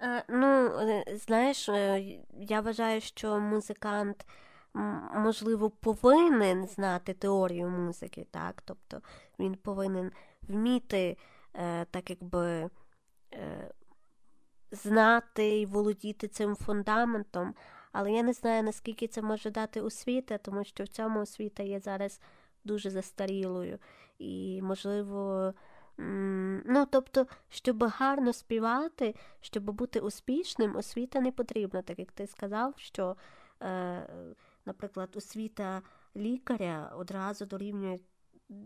Е, 0.02 0.24
ну, 0.28 0.78
е, 0.80 1.04
знаєш, 1.16 1.68
е, 1.68 2.04
я 2.40 2.60
вважаю, 2.60 3.00
що 3.00 3.38
музикант, 3.40 4.26
можливо, 5.14 5.70
повинен 5.70 6.66
знати 6.66 7.14
теорію 7.14 7.68
музики, 7.68 8.26
так? 8.30 8.62
Тобто 8.64 9.00
він 9.38 9.54
повинен 9.54 10.12
вміти, 10.42 11.16
е, 11.54 11.84
так 11.84 12.10
якби, 12.10 12.70
е, 13.34 13.70
знати 14.70 15.60
і 15.60 15.66
володіти 15.66 16.28
цим 16.28 16.56
фундаментом, 16.56 17.54
але 17.92 18.12
я 18.12 18.22
не 18.22 18.32
знаю, 18.32 18.62
наскільки 18.62 19.06
це 19.06 19.22
може 19.22 19.50
дати 19.50 19.80
освіта, 19.80 20.38
тому 20.38 20.64
що 20.64 20.84
в 20.84 20.88
цьому 20.88 21.20
освіта 21.20 21.62
є 21.62 21.80
зараз 21.80 22.20
дуже 22.64 22.90
застарілою. 22.90 23.78
І, 24.18 24.60
можливо, 24.62 25.54
ну, 26.66 26.86
тобто, 26.90 27.26
щоб 27.48 27.84
гарно 27.84 28.32
співати, 28.32 29.14
щоб 29.40 29.64
бути 29.64 30.00
успішним, 30.00 30.76
освіта 30.76 31.20
не 31.20 31.32
потрібна, 31.32 31.82
так 31.82 31.98
як 31.98 32.12
ти 32.12 32.26
сказав, 32.26 32.74
що, 32.76 33.16
е, 33.62 34.08
наприклад, 34.66 35.16
освіта 35.16 35.82
лікаря 36.16 36.92
одразу 36.96 37.46
дорівнює 37.46 37.98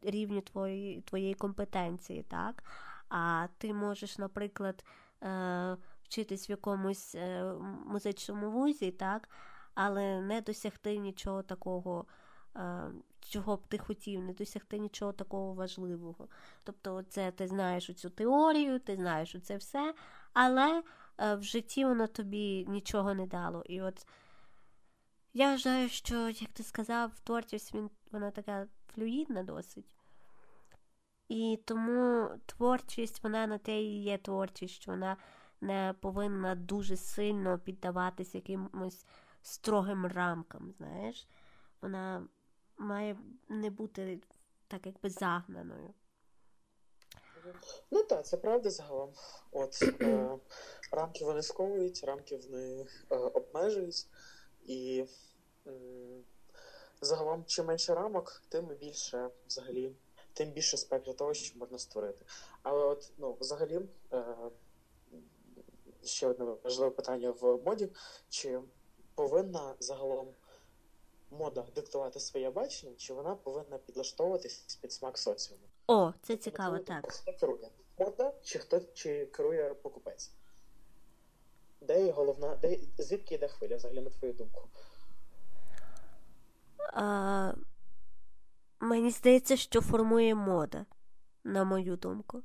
рівню 0.02 0.40
твоєї, 0.40 1.00
твоєї 1.00 1.34
компетенції, 1.34 2.22
так? 2.22 2.62
А 3.08 3.46
ти 3.58 3.74
можеш, 3.74 4.18
наприклад, 4.18 4.84
е, 5.22 5.76
вчитись 6.02 6.48
в 6.48 6.50
якомусь 6.50 7.14
е, 7.14 7.52
музичному 7.86 8.50
вузі, 8.50 8.90
так? 8.90 9.28
але 9.74 10.20
не 10.20 10.40
досягти 10.40 10.96
нічого 10.96 11.42
такого, 11.42 12.04
е, 12.56 12.90
чого 13.20 13.56
б 13.56 13.66
ти 13.66 13.78
хотів, 13.78 14.22
не 14.22 14.32
досягти 14.32 14.78
нічого 14.78 15.12
такого 15.12 15.54
важливого. 15.54 16.28
Тобто, 16.64 17.02
це 17.02 17.30
ти 17.30 17.46
знаєш 17.46 17.94
цю 17.94 18.10
теорію, 18.10 18.80
ти 18.80 18.96
знаєш 18.96 19.36
це 19.42 19.56
все, 19.56 19.94
але 20.32 20.82
в 21.18 21.42
житті 21.42 21.84
воно 21.84 22.06
тобі 22.06 22.66
нічого 22.68 23.14
не 23.14 23.26
дало. 23.26 23.62
І 23.66 23.80
от 23.80 24.06
я 25.34 25.50
вважаю, 25.50 25.88
що, 25.88 26.28
як 26.28 26.52
ти 26.52 26.62
сказав, 26.62 27.20
творчість 27.24 27.74
він, 27.74 27.90
вона 28.12 28.30
така 28.30 28.66
флюїдна 28.94 29.42
досить. 29.42 29.90
І 31.28 31.58
тому 31.64 32.28
творчість, 32.46 33.22
вона 33.22 33.46
на 33.46 33.58
те 33.58 33.82
і 33.82 34.02
є 34.02 34.18
творчість, 34.18 34.74
що 34.74 34.90
вона 34.90 35.16
не 35.60 35.94
повинна 36.00 36.54
дуже 36.54 36.96
сильно 36.96 37.58
піддаватись 37.58 38.34
якимось 38.34 39.04
строгим 39.42 40.06
рамкам, 40.06 40.72
знаєш. 40.78 41.28
Вона 41.82 42.28
має 42.78 43.16
не 43.48 43.70
бути 43.70 44.20
так 44.68 44.86
якби 44.86 45.10
загнаною. 45.10 45.94
Ну 47.90 48.02
так, 48.02 48.26
це 48.26 48.36
правда 48.36 48.70
загалом. 48.70 49.12
От 49.52 49.82
е, 49.82 50.38
рамки 50.92 51.24
вони 51.24 51.42
сковують, 51.42 52.04
рамки 52.04 52.36
вони 52.36 52.86
е, 53.10 53.16
обмежують, 53.16 54.06
і 54.70 55.06
загалом, 57.00 57.44
чим 57.46 57.66
менше 57.66 57.94
рамок, 57.94 58.42
тим 58.48 58.66
більше 58.66 59.30
взагалі, 59.48 59.92
тим 60.32 60.50
більше 60.50 60.76
спектр 60.76 61.14
того, 61.14 61.34
що 61.34 61.58
можна 61.58 61.78
створити. 61.78 62.24
Але 62.62 62.84
от 62.84 63.12
ну, 63.18 63.36
взагалі, 63.40 63.80
е, 64.12 64.24
ще 66.04 66.26
одне 66.26 66.44
важливе 66.44 66.90
питання 66.90 67.30
в 67.30 67.58
моді: 67.66 67.88
чи 68.28 68.60
повинна 69.14 69.74
загалом 69.78 70.28
мода 71.30 71.66
диктувати 71.74 72.20
своє 72.20 72.50
бачення, 72.50 72.94
чи 72.96 73.14
вона 73.14 73.34
повинна 73.34 73.78
підлаштовуватись 73.78 74.78
під 74.80 74.92
смак 74.92 75.18
соціуму? 75.18 75.62
О, 75.86 76.12
це 76.22 76.36
цікаво, 76.36 76.78
так. 76.78 77.12
Хто 77.12 77.32
керує? 77.32 77.70
Мода 77.98 78.32
чи 78.42 78.58
хто 78.58 78.80
чи 78.80 79.26
керує 79.26 79.74
покупець? 79.74 80.30
Де 81.80 82.04
є 82.06 82.12
головна, 82.12 82.56
де, 82.56 82.78
звідки 82.98 83.34
йде 83.34 83.48
хвиля, 83.48 83.76
взагалі, 83.76 84.00
на 84.00 84.10
твою 84.10 84.34
думку? 84.34 84.68
А, 86.92 87.52
мені 88.80 89.10
здається, 89.10 89.56
що 89.56 89.80
формує 89.80 90.34
мода, 90.34 90.86
на 91.44 91.64
мою 91.64 91.96
думку. 91.96 92.42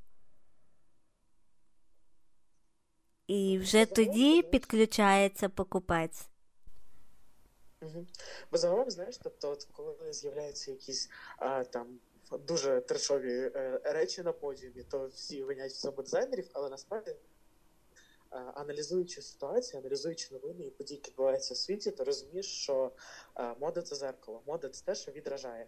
І 3.27 3.58
вже 3.58 3.86
тоді 3.86 4.42
підключається 4.42 5.50
покупець. 5.50 6.27
Угу. 7.82 8.06
Бо 8.51 8.58
загалом, 8.58 8.92
знаєш, 8.92 9.18
тобто, 9.18 9.51
от 9.51 9.63
коли 9.63 10.13
з'являються 10.13 10.72
якісь 10.72 11.10
а, 11.38 11.63
там 11.63 12.00
дуже 12.32 12.82
трешові 12.82 13.51
е, 13.56 13.80
речі 13.84 14.24
на 14.24 14.32
подіумі, 14.32 14.84
то 14.84 15.08
всі 15.08 15.44
винять 15.44 15.72
в 15.72 15.77
цьому 15.77 16.01
дизайнерів, 16.01 16.50
але 16.54 16.70
насправді, 16.70 17.15
аналізуючи 18.56 19.22
ситуацію, 19.22 19.80
аналізуючи 19.80 20.34
новини 20.34 20.65
і 20.65 20.70
події, 20.70 20.98
які 20.98 21.12
відбуваються 21.12 21.54
в 21.54 21.58
світі, 21.58 21.92
то 21.92 22.04
розумієш, 22.04 22.46
що 22.46 22.92
мода 23.60 23.82
це 23.82 23.96
зеркало, 23.96 24.44
мода 24.48 24.70
це 24.70 24.86
те, 24.86 24.96
що 24.96 25.12
відражає. 25.12 25.68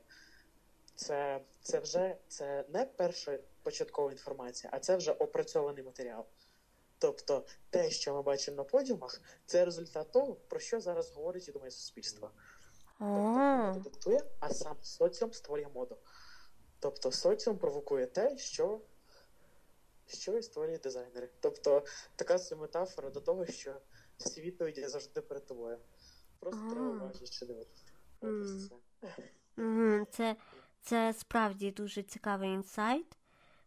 Це, 0.95 1.41
це 1.61 1.79
вже 1.79 2.15
це 2.27 2.65
не 2.69 2.85
перша 2.85 3.39
початкова 3.63 4.11
інформація, 4.11 4.69
а 4.73 4.79
це 4.79 4.97
вже 4.97 5.11
опрацьований 5.11 5.83
матеріал. 5.83 6.25
Тобто 6.99 7.45
те, 7.69 7.89
що 7.89 8.13
ми 8.13 8.21
бачимо 8.21 8.57
на 8.57 8.63
подіумах, 8.63 9.21
це 9.45 9.65
результат 9.65 10.11
того, 10.11 10.35
про 10.35 10.59
що 10.59 10.79
зараз 10.79 11.11
говорить 11.11 11.47
і 11.47 11.51
думає 11.51 11.71
суспільство. 11.71 12.31
Тобто 12.99 13.89
диктує, 13.89 14.21
а 14.39 14.53
сам 14.53 14.75
соціум 14.81 15.33
створює 15.33 15.67
моду. 15.73 15.97
Тобто 16.79 17.11
соціум 17.11 17.57
провокує 17.57 18.05
те, 18.05 18.37
що, 18.37 18.81
що 20.07 20.37
і 20.37 20.43
створює 20.43 20.77
дизайнери. 20.77 21.29
Тобто 21.39 21.85
така 22.15 22.37
це 22.37 22.55
метафора 22.55 23.09
до 23.09 23.21
того, 23.21 23.45
що 23.45 23.81
всі 24.17 24.41
відповіді 24.41 24.87
завжди 24.87 25.21
перед 25.21 25.45
тобою. 25.45 25.77
Просто 26.39 26.61
А. 26.67 26.71
треба 26.71 26.89
уважніше 26.89 27.45
дивитися. 27.45 27.83
Це. 30.11 30.35
Це, 30.81 31.13
справді 31.13 31.71
дуже 31.71 32.03
цікавий 32.03 32.49
інсайт, 32.49 33.17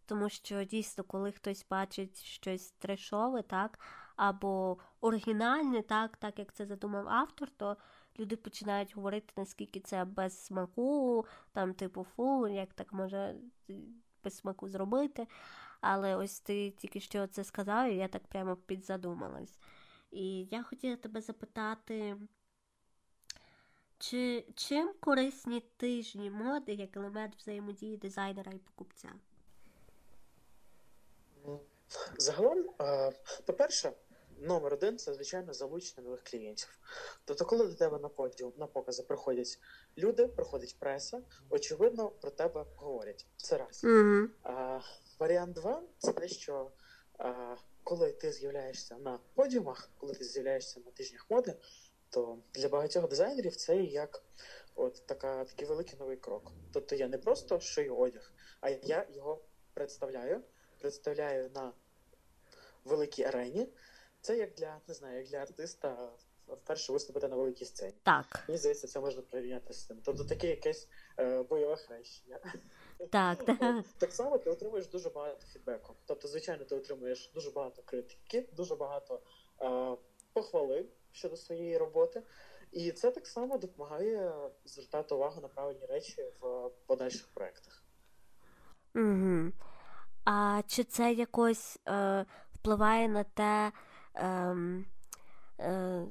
тому 0.07 0.29
що 0.29 0.65
дійсно, 0.65 1.05
коли 1.05 1.33
хтось 1.33 1.67
бачить 1.71 2.23
щось 2.23 2.71
трешове, 2.71 3.43
так, 3.43 3.79
або 4.17 4.79
оригінальне, 5.01 5.83
так, 5.83 6.17
так 6.17 6.39
як 6.39 6.53
це 6.53 6.67
задумав 6.67 7.09
автор, 7.09 7.51
то 7.51 7.77
люди 8.19 8.37
починають 8.37 8.97
говорити, 8.97 9.33
наскільки 9.37 9.81
це 9.81 10.05
без 10.05 10.45
смаку, 10.45 11.27
там, 11.53 11.75
типу, 11.75 12.05
фу, 12.05 12.49
як 12.49 12.75
так 12.75 12.93
може 12.93 13.35
без 14.25 14.37
смаку 14.37 14.69
зробити. 14.69 15.27
Але 15.81 16.17
ось 16.17 16.41
ти 16.41 16.71
тільки 16.71 17.01
що 17.01 17.27
це 17.27 17.45
сказав, 17.45 17.91
і 17.91 17.97
я 17.97 18.09
так 18.09 18.27
прямо 18.27 18.57
підзадумалась. 18.57 19.59
І 20.11 20.45
я 20.51 20.63
хотіла 20.63 20.97
тебе 20.97 21.21
запитати. 21.21 22.17
Чи 23.99 24.45
чим 24.55 24.95
корисні 25.01 25.61
тижні 25.77 26.31
моди 26.31 26.73
як 26.73 26.97
елемент 26.97 27.37
взаємодії 27.37 27.97
дизайнера 27.97 28.53
і 28.53 28.59
покупця? 28.59 29.09
Загалом, 32.19 32.65
по-перше, 33.47 33.93
номер 34.39 34.75
один 34.75 34.99
це 34.99 35.15
звичайно 35.15 35.53
залучення 35.53 36.03
нових 36.05 36.25
клієнтів. 36.25 36.79
Тобто, 37.25 37.45
коли 37.45 37.67
до 37.67 37.75
тебе 37.75 37.99
на 37.99 38.09
подіум 38.09 38.53
на 38.57 38.67
покази 38.67 39.03
приходять 39.03 39.59
люди, 39.99 40.27
приходить 40.29 40.77
преса, 40.79 41.23
очевидно 41.51 42.09
про 42.09 42.31
тебе 42.31 42.67
говорять. 42.77 43.27
Це 43.37 43.59
раз. 43.59 43.85
Угу. 43.85 44.29
Варіант 45.21 45.55
два 45.55 45.83
це 45.99 46.13
те, 46.13 46.29
що 46.29 46.71
а, 47.19 47.57
коли 47.85 48.13
ти 48.13 48.33
з'являєшся 48.33 48.99
на 48.99 49.19
подіумах, 49.35 49.91
коли 49.99 50.15
ти 50.15 50.25
з'являєшся 50.25 50.81
на 50.81 50.91
тижнях 50.91 51.27
моди, 51.31 51.55
то 52.11 52.39
для 52.55 52.69
багатьох 52.69 53.09
дизайнерів 53.09 53.57
це 53.57 53.77
як 53.77 54.23
от 54.75 55.07
така, 55.07 55.45
такий 55.45 55.69
великий 55.69 55.99
новий 55.99 56.17
крок. 56.17 56.53
Тобто 56.73 56.95
я 56.95 57.09
не 57.09 57.19
просто 57.19 57.61
шию 57.61 57.97
одяг, 57.97 58.33
а 58.61 58.71
я 58.71 59.07
його 59.15 59.41
представляю, 59.75 60.41
представляю 60.79 61.51
на 61.55 61.73
великій 62.85 63.25
арені. 63.25 63.69
Це 64.21 64.37
як 64.37 64.55
для 64.55 64.81
не 64.89 64.95
знаю, 64.95 65.19
як 65.19 65.29
для 65.29 65.39
артиста 65.39 66.13
вперше 66.49 66.93
виступити 66.93 67.29
на 67.29 67.37
великій 67.37 67.65
сцені. 67.65 67.95
Так, 68.03 68.45
Мені 68.49 68.59
здається, 68.59 68.87
це 68.87 69.01
можна 69.01 69.23
порівняти 69.23 69.75
з 69.75 69.87
цим. 69.87 70.01
Тобто 70.05 70.25
таке 70.25 70.49
якесь 70.49 70.89
е, 71.19 71.43
бойове 71.43 71.77
хрещення. 71.77 72.39
Так, 73.11 73.45
так. 73.45 73.85
Так 73.99 74.13
само 74.13 74.39
ти 74.39 74.51
отримуєш 74.51 74.87
дуже 74.87 75.11
багато 75.11 75.47
фідбеку. 75.47 75.95
Тобто, 76.07 76.29
звичайно, 76.29 76.65
ти 76.65 76.75
отримуєш 76.75 77.31
дуже 77.35 77.51
багато 77.51 77.83
критики, 77.83 78.49
дуже 78.57 78.77
багато 78.77 79.21
е, 79.63 79.97
похвали 80.33 80.87
щодо 81.13 81.37
своєї 81.37 81.79
роботи. 81.79 82.23
І 82.73 82.93
це 82.93 83.11
так 83.11 83.27
само 83.27 83.59
допомагає 83.59 84.33
звертати 84.65 85.15
увагу 85.15 85.41
на 85.41 85.49
правильні 85.49 85.87
речі 85.87 86.25
в 86.41 86.71
подальших 86.87 87.29
проєктах. 87.35 87.85
Угу. 88.95 89.53
А 90.25 90.63
чи 90.67 90.85
це 90.85 91.13
якось 91.13 91.79
е, 91.89 92.27
впливає 92.53 93.09
на 93.09 93.25
те, 93.25 93.73
ем, 94.15 94.87
е, 95.61 96.07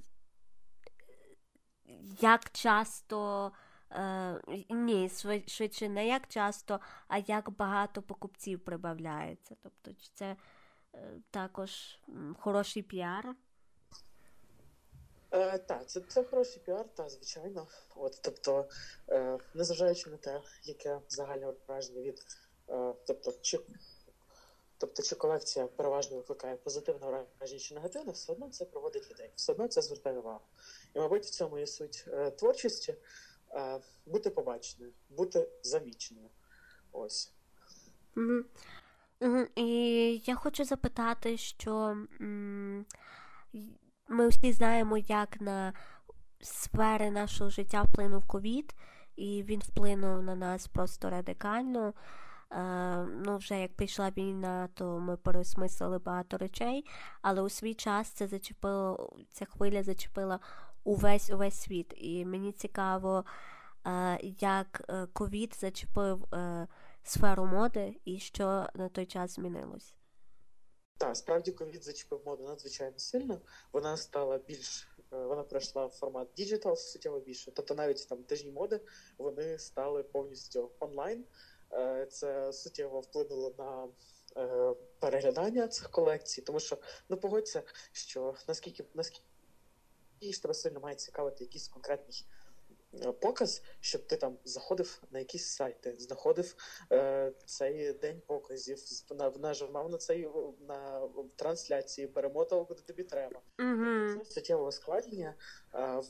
як 2.21 2.49
часто, 2.49 3.51
е, 3.91 4.65
ні, 4.69 5.07
швид- 5.07 5.49
швидше 5.49 5.89
не 5.89 6.07
як 6.07 6.27
часто, 6.27 6.79
а 7.07 7.17
як 7.17 7.49
багато 7.49 8.01
покупців 8.01 8.59
прибавляється? 8.59 9.55
Тобто, 9.63 9.93
чи 9.93 10.09
це 10.13 10.35
е, 10.93 11.11
також 11.31 11.99
хороший 12.39 12.83
піар? 12.83 13.35
Е, 15.31 15.57
так, 15.57 15.89
це, 15.89 16.01
це 16.07 16.23
хороший 16.23 16.61
піар, 16.65 16.85
та 16.95 17.09
звичайно. 17.09 17.67
От, 17.95 18.19
тобто, 18.21 18.69
е, 19.09 19.37
незважаючи 19.53 20.09
на 20.09 20.17
те, 20.17 20.41
яке 20.63 20.99
загальне 21.09 21.53
враження 21.67 22.01
від, 22.01 22.25
е, 22.69 22.93
тобто, 23.07 23.33
чи, 23.41 23.59
тобто, 24.77 25.03
чи 25.03 25.15
колекція 25.15 25.67
переважно 25.67 26.17
викликає 26.17 26.55
позитивне 26.55 27.25
враження 27.39 27.59
чи 27.59 27.73
негативне, 27.75 28.11
все 28.11 28.31
одно 28.31 28.49
це 28.49 28.65
проводить 28.65 29.11
людей, 29.11 29.31
все 29.35 29.51
одно 29.51 29.67
це 29.67 29.81
звертає 29.81 30.19
увагу. 30.19 30.41
І, 30.93 30.99
мабуть, 30.99 31.25
в 31.25 31.29
цьому 31.29 31.59
є 31.59 31.67
суть 31.67 32.05
е, 32.07 32.31
творчості 32.31 32.95
бути 34.05 34.29
побаченою, 34.29 34.93
бути 35.09 35.49
заміченою. 35.63 36.29
Ось. 36.91 37.33
Угу. 38.15 38.43
І 39.55 39.67
я 40.25 40.35
хочу 40.35 40.63
запитати, 40.63 41.37
що 41.37 41.97
ми 44.07 44.27
всі 44.27 44.51
знаємо, 44.51 44.97
як 44.97 45.41
на 45.41 45.73
сфери 46.41 47.11
нашого 47.11 47.49
життя 47.49 47.81
вплинув 47.81 48.27
ковід, 48.27 48.75
і 49.15 49.43
він 49.43 49.59
вплинув 49.59 50.23
на 50.23 50.35
нас 50.35 50.67
просто 50.67 51.09
радикально. 51.09 51.93
Е, 52.51 53.05
ну, 53.25 53.37
вже 53.37 53.61
як 53.61 53.75
прийшла 53.75 54.09
війна, 54.09 54.69
то 54.73 54.99
ми 54.99 55.17
переосмислили 55.17 55.99
багато 55.99 56.37
речей, 56.37 56.85
але 57.21 57.41
у 57.41 57.49
свій 57.49 57.73
час 57.73 58.07
це 58.07 58.27
зачепило, 58.27 59.17
ця 59.31 59.45
хвиля 59.45 59.83
зачепила 59.83 60.39
увесь 60.83 61.29
увесь 61.29 61.61
світ. 61.61 61.93
І 61.97 62.25
мені 62.25 62.51
цікаво, 62.51 63.25
е, 63.87 64.19
як 64.39 64.85
е, 64.89 65.07
ковід 65.13 65.55
зачепив 65.59 66.33
е, 66.33 66.67
сферу 67.03 67.45
моди 67.45 67.95
і 68.05 68.19
що 68.19 68.67
на 68.73 68.89
той 68.89 69.05
час 69.05 69.31
змінилось. 69.35 69.95
Так, 70.97 71.17
справді 71.17 71.51
ковід 71.51 71.83
зачепив 71.83 72.21
моду 72.25 72.43
надзвичайно 72.43 72.99
сильно. 72.99 73.41
Вона 73.73 73.97
стала 73.97 74.37
більш 74.37 74.87
вона 75.11 75.43
перейшла 75.43 75.85
в 75.85 75.89
формат 75.89 76.27
digital 76.35 76.75
суттєво 76.75 77.19
більше. 77.19 77.51
Тобто 77.51 77.75
навіть 77.75 78.07
там 78.09 78.23
тижні 78.23 78.51
моди 78.51 78.81
вони 79.17 79.59
стали 79.59 80.03
повністю 80.03 80.71
онлайн. 80.79 81.25
Це 82.09 82.53
суттєво 82.53 82.99
вплинуло 82.99 83.53
на 83.57 83.87
переглядання 84.99 85.67
цих 85.67 85.89
колекцій, 85.89 86.41
тому 86.41 86.59
що 86.59 86.77
ну 87.09 87.17
погодься, 87.17 87.63
що 87.91 88.35
наскільки 88.47 88.85
наскільки 88.93 89.28
тебе 90.41 90.53
сильно 90.53 90.79
має 90.79 90.95
цікавити 90.95 91.43
якийсь 91.43 91.67
конкретний 91.67 92.25
е, 92.93 93.11
показ, 93.11 93.63
щоб 93.79 94.07
ти 94.07 94.15
там 94.15 94.37
заходив 94.43 95.01
на 95.11 95.19
якісь 95.19 95.47
сайти, 95.47 95.95
знаходив 95.99 96.55
е, 96.91 97.31
цей 97.45 97.93
день 97.93 98.21
показів, 98.27 98.77
нажимав 99.39 99.89
на 99.89 99.97
цей 99.97 100.29
на 100.67 101.09
трансляції, 101.35 102.07
перемотав, 102.07 102.67
куди 102.67 102.81
тобі 102.81 103.03
треба. 103.03 103.41
Угу. 103.59 104.23
Це 104.23 104.31
суттєве 104.31 104.67
ускладнення. 104.67 105.35
Е, 105.73 106.01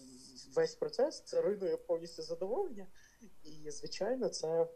весь 0.55 0.75
процес 0.75 1.21
це 1.21 1.41
руйнує 1.41 1.77
повністю 1.77 2.23
задоволення, 2.23 2.87
і 3.43 3.71
звичайно, 3.71 4.29
це 4.29 4.47
е, 4.47 4.67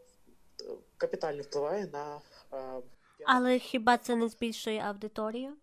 капітально 0.97 1.41
впливає 1.41 1.87
на. 1.87 2.21
Е, 2.53 2.81
Але 3.25 3.59
хіба 3.59 3.97
це 3.97 4.15
не 4.15 4.27
збільшує 4.27 4.79
аудиторію? 4.79 5.57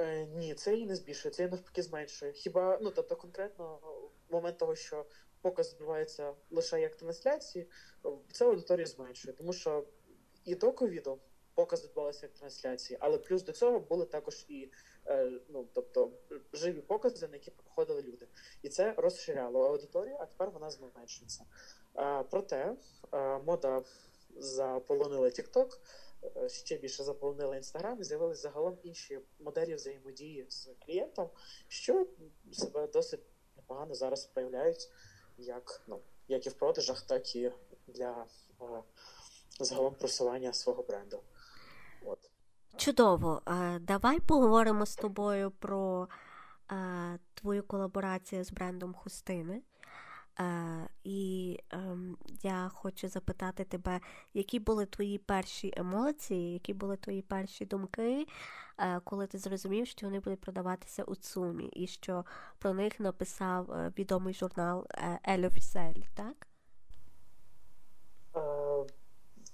Е, 0.00 0.26
Ні, 0.26 0.54
це 0.54 0.74
її 0.74 0.86
не 0.86 0.96
збільшує, 0.96 1.34
це 1.34 1.42
її 1.42 1.50
навпаки 1.50 1.82
зменшує. 1.82 2.32
Хіба 2.32 2.78
ну 2.82 2.90
тобто 2.90 3.16
конкретно 3.16 3.78
момент 4.30 4.58
того, 4.58 4.74
що 4.74 5.06
показ 5.40 5.72
відбувається 5.72 6.34
лише 6.50 6.80
як 6.80 6.96
трансляції, 6.96 7.70
це 8.32 8.44
аудиторію 8.44 8.86
зменшує, 8.86 9.34
тому 9.34 9.52
що 9.52 9.86
і 10.44 10.54
до 10.54 10.72
ковіду 10.72 11.18
показ 11.54 11.84
відбувався 11.84 12.26
як 12.26 12.34
трансляції, 12.34 12.98
але 13.00 13.18
плюс 13.18 13.42
до 13.42 13.52
цього 13.52 13.80
були 13.80 14.06
також 14.06 14.44
і 14.48 14.70
е, 15.06 15.32
ну 15.48 15.68
тобто 15.74 16.12
живі 16.52 16.80
покази, 16.80 17.28
на 17.28 17.34
які 17.34 17.50
приходили 17.50 18.02
люди, 18.02 18.26
і 18.62 18.68
це 18.68 18.94
розширяло 18.96 19.66
аудиторію, 19.66 20.16
а 20.20 20.26
тепер 20.26 20.50
вона 20.50 20.70
зменшується. 20.70 21.44
Е, 21.96 22.24
проте 22.30 22.76
е, 23.12 23.38
мода 23.38 23.82
заполонила 24.36 25.28
TikTok, 25.28 25.78
ще 26.46 26.76
більше 26.76 27.04
заповнили 27.04 27.56
інстаграм 27.56 28.00
і 28.00 28.04
з'явилися 28.04 28.42
загалом 28.42 28.78
інші 28.82 29.20
моделі 29.40 29.74
взаємодії 29.74 30.46
з 30.48 30.68
клієнтом, 30.86 31.30
що 31.68 32.06
себе 32.52 32.86
досить 32.86 33.20
непогано 33.56 33.94
зараз 33.94 34.26
проявляють, 34.26 34.90
як 35.38 35.82
ну, 35.86 36.00
як 36.28 36.46
і 36.46 36.50
в 36.50 36.54
продажах, 36.54 37.02
так 37.02 37.36
і 37.36 37.52
для 37.86 38.26
о, 38.58 38.76
е, 38.76 38.82
загалом 39.60 39.94
просування 39.94 40.52
свого 40.52 40.82
бренду. 40.82 41.20
От. 42.04 42.30
Чудово. 42.76 43.42
Е, 43.46 43.78
давай 43.78 44.20
поговоримо 44.20 44.86
з 44.86 44.96
тобою 44.96 45.50
про 45.50 46.08
твою 47.34 47.62
колаборацію 47.62 48.44
з 48.44 48.50
брендом 48.50 48.94
Хустини. 48.94 49.62
Е, 50.40 50.88
І 51.04 51.58
е, 51.72 51.96
я 52.42 52.70
хочу 52.74 53.08
запитати 53.08 53.64
тебе, 53.64 54.00
які 54.34 54.58
були 54.58 54.86
твої 54.86 55.18
перші 55.18 55.74
емоції, 55.76 56.52
які 56.52 56.74
були 56.74 56.96
твої 56.96 57.22
перші 57.22 57.66
думки, 57.66 58.26
е, 58.78 59.00
коли 59.04 59.26
ти 59.26 59.38
зрозумів, 59.38 59.86
що 59.86 60.06
вони 60.06 60.20
будуть 60.20 60.40
продаватися 60.40 61.04
у 61.04 61.14
Цумі, 61.14 61.66
і 61.66 61.86
що 61.86 62.24
про 62.58 62.74
них 62.74 63.00
написав 63.00 63.72
е, 63.72 63.92
відомий 63.98 64.34
журнал 64.34 64.86
Ель 65.28 65.46
Офісель, 65.46 66.02
так? 66.14 66.46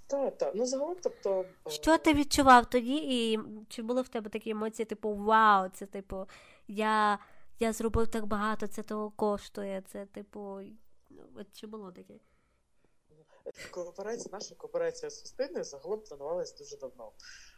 Так, 0.06 0.38
так. 0.38 0.52
Ну, 0.54 0.66
загалом, 0.66 0.96
тобто. 1.02 1.44
Що 1.66 1.98
ти 1.98 2.14
відчував 2.14 2.66
тоді, 2.66 2.96
і 2.96 3.40
чи 3.68 3.82
були 3.82 4.02
в 4.02 4.08
тебе 4.08 4.30
такі 4.30 4.50
емоції, 4.50 4.86
типу, 4.86 5.14
вау, 5.14 5.68
це 5.68 5.86
типу, 5.86 6.26
я 6.68 7.18
я 7.58 7.72
зробив 7.72 8.08
так 8.08 8.26
багато, 8.26 8.66
це 8.66 8.82
того 8.82 9.10
коштує. 9.10 9.82
Це, 9.92 10.06
типу, 10.06 10.60
от 11.36 11.46
чи 11.52 11.66
було 11.66 11.92
таке? 11.92 12.14
Кооперація, 13.70 14.28
наша 14.32 14.54
кооперація 14.54 15.10
з 15.10 15.22
Устиною 15.22 15.64
загалом 15.64 16.00
планувалась 16.00 16.54
дуже 16.58 16.76
давно. 16.76 17.12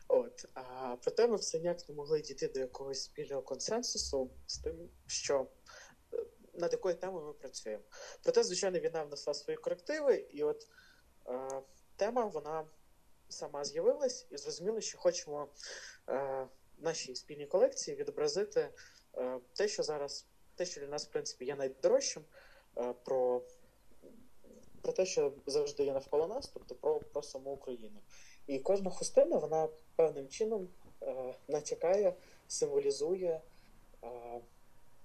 От, 0.09 0.45
а 0.55 0.97
проте 1.03 1.29
ми 1.29 1.37
все 1.37 1.59
ніяк 1.59 1.89
не 1.89 1.95
могли 1.95 2.21
дійти 2.21 2.49
до 2.49 2.61
якогось 2.61 3.03
спільного 3.03 3.43
консенсусу 3.43 4.31
з 4.47 4.59
тим, 4.59 4.91
що 5.07 5.47
е, 6.13 6.25
над 6.55 6.73
якою 6.73 6.95
темою 6.95 7.27
ми 7.27 7.33
працюємо. 7.33 7.85
Проте, 8.23 8.45
звичайно, 8.45 8.79
війна 8.79 9.03
внесла 9.03 9.35
свої 9.35 9.57
корективи, 9.57 10.17
і 10.17 10.45
от 10.45 10.69
а, 11.25 11.61
тема 11.97 12.25
вона 12.25 12.65
сама 13.29 13.65
з'явилась, 13.65 14.27
і 14.31 14.37
зрозуміло, 14.37 14.81
що 14.81 14.99
хочемо 14.99 15.49
а, 16.07 16.47
нашій 16.79 17.15
спільній 17.15 17.47
колекції 17.47 17.97
відобразити 17.97 18.61
Е, 18.61 18.73
те, 19.55 19.69
що 19.69 19.83
зараз, 19.83 20.27
те, 20.55 20.65
що 20.65 20.81
для 20.81 20.89
нас, 20.89 21.07
в 21.07 21.11
принципі, 21.11 21.45
є 21.45 21.57
найдорожчим, 21.57 22.25
е, 22.79 22.95
про 23.05 23.43
про 24.83 24.93
те, 24.93 25.07
що 25.07 25.33
завжди 25.47 25.85
є 25.85 25.93
навколо 25.93 26.27
нас, 26.27 26.51
тобто 26.55 26.75
про 26.75 27.01
про 27.01 27.23
саму 27.23 27.51
Україну. 27.51 28.01
І 28.47 28.59
кожна 28.59 28.91
хустина, 28.91 29.39
вона 29.39 29.69
певним 29.97 30.29
чином 30.29 30.69
е, 31.03 31.35
натякає, 31.49 32.15
символізує. 32.49 33.41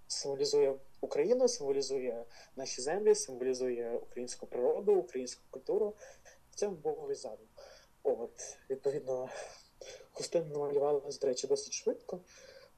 Символізує 0.07 0.75
Україну, 1.01 1.47
символізує 1.47 2.25
наші 2.55 2.81
землі, 2.81 3.15
символізує 3.15 3.97
українську 3.97 4.47
природу, 4.47 4.95
українську 4.95 5.41
культуру. 5.49 5.93
В 6.51 6.55
цьому 6.55 6.75
Боговий 6.75 7.15
задум. 7.15 7.47
От, 8.03 8.57
відповідно, 8.69 9.29
хустина 10.11 10.45
намалювалася, 10.45 11.19
до 11.19 11.27
речі, 11.27 11.47
досить 11.47 11.73
швидко. 11.73 12.19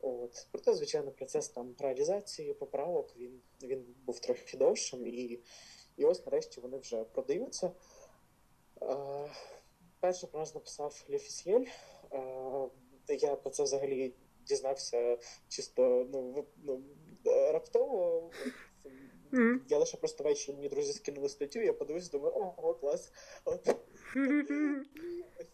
От. 0.06 0.48
Проте, 0.52 0.74
звичайно, 0.74 1.12
процес 1.12 1.50
там 1.50 1.76
реалізації 1.80 2.54
поправок 2.54 3.18
він 3.18 3.42
він 3.64 3.86
був 4.06 4.20
трохи 4.20 4.58
довшим, 4.58 5.08
і 5.08 5.40
і 5.98 6.06
ось 6.06 6.26
нарешті 6.26 6.62
вони 6.62 6.78
вже 6.78 7.04
продаються. 7.04 7.72
Е, 8.82 9.30
Перше 10.00 10.28
про 10.28 10.40
нас 10.40 10.56
написав 10.56 11.06
Лефісєль. 11.10 11.66
Е, 12.12 13.16
я 13.16 13.36
про 13.36 13.50
це 13.50 13.64
взагалі 13.64 14.14
дізнався 14.48 15.18
чисто 15.48 16.08
ну, 16.12 16.46
ну, 16.64 16.84
раптово. 17.26 18.32
Mm. 19.32 19.60
Я 19.70 19.78
лише 19.78 19.98
просто 19.98 20.24
ввечері 20.24 20.56
мені 20.56 20.70
друзі 20.70 20.94
скинули 20.94 21.30
статтю, 21.30 21.60
я 21.60 21.74
подивився, 21.74 22.12
думаю, 22.12 22.34
ого, 22.36 22.74
клас. 22.74 23.12
От. 23.46 23.76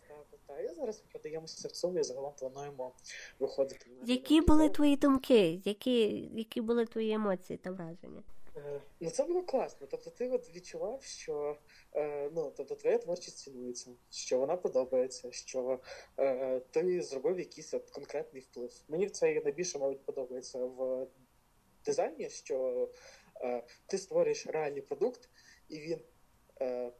Та 0.49 0.73
зараз 0.73 1.03
цьому 1.71 1.99
і 1.99 2.03
загалом 2.03 2.33
плануємо 2.39 2.93
виходити. 3.39 3.85
Які 4.05 4.41
були 4.41 4.69
твої 4.69 4.97
думки? 4.97 5.61
Які 5.65 6.29
які 6.33 6.61
були 6.61 6.85
твої 6.85 7.11
емоції 7.11 7.57
та 7.57 7.71
враження? 7.71 8.23
Е, 8.55 8.81
ну 8.99 9.09
це 9.09 9.23
було 9.23 9.43
класно. 9.43 9.87
Тобто, 9.91 10.09
ти 10.09 10.29
от 10.29 10.55
відчував, 10.55 11.03
що 11.03 11.57
е, 11.95 12.29
ну 12.35 12.53
тобто 12.57 12.75
твоя 12.75 12.97
творчість 12.97 13.37
цінується, 13.37 13.91
що 14.11 14.37
вона 14.37 14.55
подобається, 14.55 15.31
що 15.31 15.79
е, 16.19 16.59
ти 16.59 17.01
зробив 17.01 17.39
якийсь 17.39 17.73
от 17.73 17.89
конкретний 17.89 18.41
вплив. 18.41 18.71
Мені 18.87 19.09
це 19.09 19.41
найбільше 19.41 19.79
мабуть 19.79 20.05
подобається 20.05 20.65
в 20.65 21.07
дизайні, 21.85 22.29
що 22.29 22.89
е, 23.41 23.63
ти 23.87 23.97
створюєш 23.97 24.47
реальний 24.47 24.81
продукт, 24.81 25.29
і 25.69 25.79
він 25.79 25.99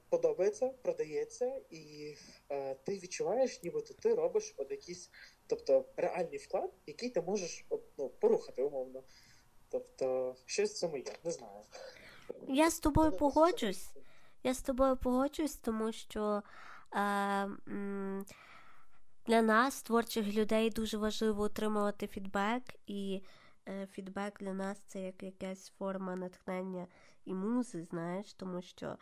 подобається, 0.10 0.70
продається, 0.82 1.62
і 1.70 2.16
е, 2.50 2.76
ти 2.76 2.94
відчуваєш, 2.94 3.64
нібито 3.64 3.94
ти 3.94 4.16
робиш 4.16 4.54
от 4.58 4.72
якийсь, 4.72 5.12
тобто 5.48 5.86
реальний 5.98 6.38
вклад, 6.38 6.74
який 6.86 7.10
ти 7.10 7.22
можеш 7.22 7.66
от, 7.70 7.82
ну, 7.98 8.10
порухати 8.10 8.64
умовно. 8.64 9.04
Тобто, 9.70 10.36
щось 10.46 10.72
в 10.72 10.78
цьому 10.78 10.98
є, 10.98 11.04
не 11.24 11.32
знаю. 11.32 11.62
Я 12.48 12.70
з 12.70 12.80
тобою 12.80 13.12
погоджусь. 13.12 13.90
Я 14.44 14.54
з 14.54 14.62
тобою 14.62 14.98
погоджусь, 14.98 15.56
тому 15.56 15.92
що 15.92 16.44
е, 16.94 17.00
м, 17.00 18.26
для 19.28 19.42
нас, 19.42 19.82
творчих 19.82 20.34
людей, 20.34 20.70
дуже 20.70 20.98
важливо 20.98 21.44
отримувати 21.44 22.08
фідбек, 22.08 22.64
і 22.88 23.22
е, 23.68 23.88
фідбек 23.92 24.40
для 24.40 24.54
нас 24.54 24.78
це 24.88 25.02
як 25.02 25.24
якась 25.24 25.70
форма 25.70 26.16
натхнення 26.16 26.88
і 27.26 27.34
музи, 27.34 27.84
знаєш, 27.84 28.34
тому 28.34 28.62
що 28.62 28.98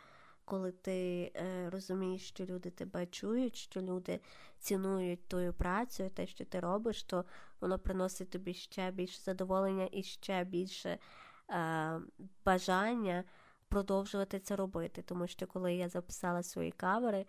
коли 0.48 0.72
ти 0.72 1.32
е, 1.36 1.70
розумієш, 1.70 2.28
що 2.28 2.44
люди 2.44 2.70
тебе 2.70 3.06
чують, 3.06 3.56
що 3.56 3.80
люди 3.80 4.20
цінують 4.58 5.28
твою 5.28 5.52
працю, 5.52 6.10
те, 6.14 6.26
що 6.26 6.44
ти 6.44 6.60
робиш, 6.60 7.02
то 7.02 7.24
воно 7.60 7.78
приносить 7.78 8.30
тобі 8.30 8.54
ще 8.54 8.90
більше 8.90 9.20
задоволення 9.20 9.88
і 9.92 10.02
ще 10.02 10.44
більше 10.44 10.98
е, 11.50 12.00
бажання 12.44 13.24
продовжувати 13.68 14.40
це 14.40 14.56
робити. 14.56 15.02
Тому 15.02 15.26
що 15.26 15.46
коли 15.46 15.74
я 15.74 15.88
записала 15.88 16.42
свої 16.42 16.70
кавери, 16.70 17.26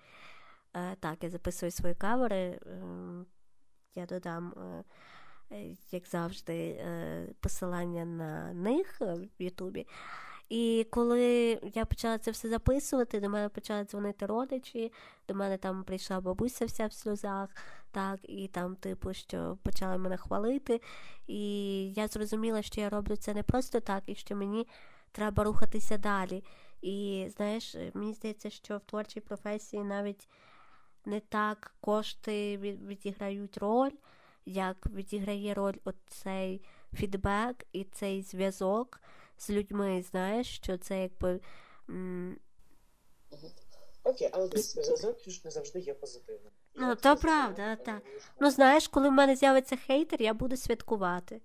е, 0.74 0.96
так, 0.96 1.24
я 1.24 1.30
записую 1.30 1.72
свої 1.72 1.96
кавери, 1.96 2.38
е, 2.38 2.60
я 3.96 4.06
додам. 4.06 4.54
Е, 5.52 5.76
як 5.92 6.08
завжди, 6.08 6.70
е, 6.70 7.28
посилання 7.40 8.06
на 8.06 8.54
них 8.54 9.02
в 9.02 9.44
Ютубі. 9.44 9.88
І 10.50 10.88
коли 10.90 11.60
я 11.74 11.86
почала 11.86 12.18
це 12.18 12.32
все 12.32 12.50
записувати, 12.50 13.20
до 13.20 13.30
мене 13.30 13.50
почали 13.50 13.84
дзвонити 13.84 14.26
родичі, 14.26 14.92
до 15.28 15.36
мене 15.36 15.58
там 15.58 15.84
прийшла 15.84 16.22
бабуся 16.22 16.66
вся 16.66 16.88
в 16.88 16.94
сльозах, 16.94 17.50
так, 17.92 18.20
і 18.24 18.48
там, 18.48 18.76
типу, 18.76 19.14
що 19.14 19.58
почали 19.64 19.98
мене 19.98 20.18
хвалити. 20.18 20.82
І 21.28 21.44
я 21.94 22.08
зрозуміла, 22.08 22.62
що 22.62 22.82
я 22.82 22.90
роблю 22.90 23.16
це 23.16 23.34
не 23.34 23.44
просто 23.44 23.80
так, 23.80 24.04
і 24.06 24.16
що 24.16 24.36
мені 24.36 24.68
треба 25.12 25.44
рухатися 25.44 25.98
далі. 25.98 26.44
І 26.82 27.28
знаєш, 27.36 27.76
мені 27.94 28.14
здається, 28.14 28.50
що 28.50 28.78
в 28.78 28.82
творчій 28.82 29.20
професії 29.20 29.84
навіть 29.84 30.28
не 31.06 31.20
так 31.20 31.74
кошти 31.82 32.58
відіграють 32.58 33.58
роль, 33.58 33.92
як 34.46 34.86
відіграє 34.86 35.54
роль 35.54 35.78
оцей 35.84 36.62
фідбек 36.94 37.66
і 37.72 37.84
цей 37.84 38.22
зв'язок 38.22 39.02
з 39.40 39.50
людьми, 39.50 40.04
знаєш, 40.10 40.56
що 40.56 40.78
це 40.78 41.02
якби. 41.02 41.40
м, 41.90 42.40
Окей, 44.04 44.30
але 44.32 44.48
зв'язок 44.48 45.18
не 45.46 45.52
завжди 45.52 45.80
є 45.80 45.94
позитивним. 45.94 46.52
І 46.76 46.80
Ну, 46.80 46.96
то 46.96 47.16
правда, 47.16 47.76
так. 47.76 48.02
Ну, 48.40 48.52
знаєш, 48.52 48.88
коли 48.88 49.10
в 49.10 49.12
мене 49.12 49.36
з'явиться 49.36 49.76
хейтер, 49.78 50.22
я 50.22 50.34
буду 50.34 50.58
святкувати. 50.58 51.42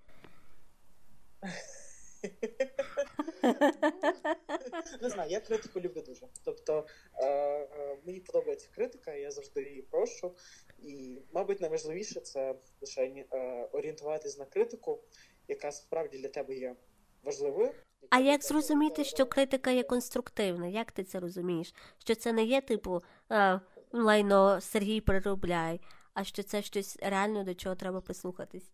Не 5.02 5.10
знаю, 5.10 5.30
я 5.30 5.40
критику 5.40 5.80
люблю 5.80 6.02
дуже. 6.02 6.26
Тобто 6.44 6.86
е, 7.16 7.26
е, 7.26 7.98
мені 8.06 8.20
подобається 8.20 8.68
критика, 8.74 9.12
я 9.14 9.30
завжди 9.30 9.62
її 9.62 9.82
прошу. 9.82 10.36
І, 10.78 11.22
мабуть, 11.32 11.60
найважливіше 11.60 12.20
це 12.20 12.54
лише 12.80 13.24
орієнтуватись 13.72 14.38
на 14.38 14.44
критику, 14.44 15.00
яка 15.48 15.72
справді 15.72 16.18
для 16.18 16.28
тебе 16.28 16.54
є 16.54 16.76
важливою. 17.24 17.72
А 18.10 18.20
як 18.20 18.44
зрозуміти, 18.44 19.04
що 19.04 19.26
критика 19.26 19.70
є 19.70 19.82
конструктивна? 19.82 20.66
Як 20.66 20.92
ти 20.92 21.04
це 21.04 21.20
розумієш? 21.20 21.74
Що 21.98 22.14
це 22.14 22.32
не 22.32 22.44
є 22.44 22.60
типу 22.60 23.02
а, 23.28 23.60
лайно 23.92 24.60
Сергій 24.60 25.00
переробляй, 25.00 25.80
а 26.14 26.24
що 26.24 26.42
це 26.42 26.62
щось 26.62 26.98
реально 27.02 27.44
до 27.44 27.54
чого 27.54 27.74
треба 27.74 28.00
прислухатись? 28.00 28.70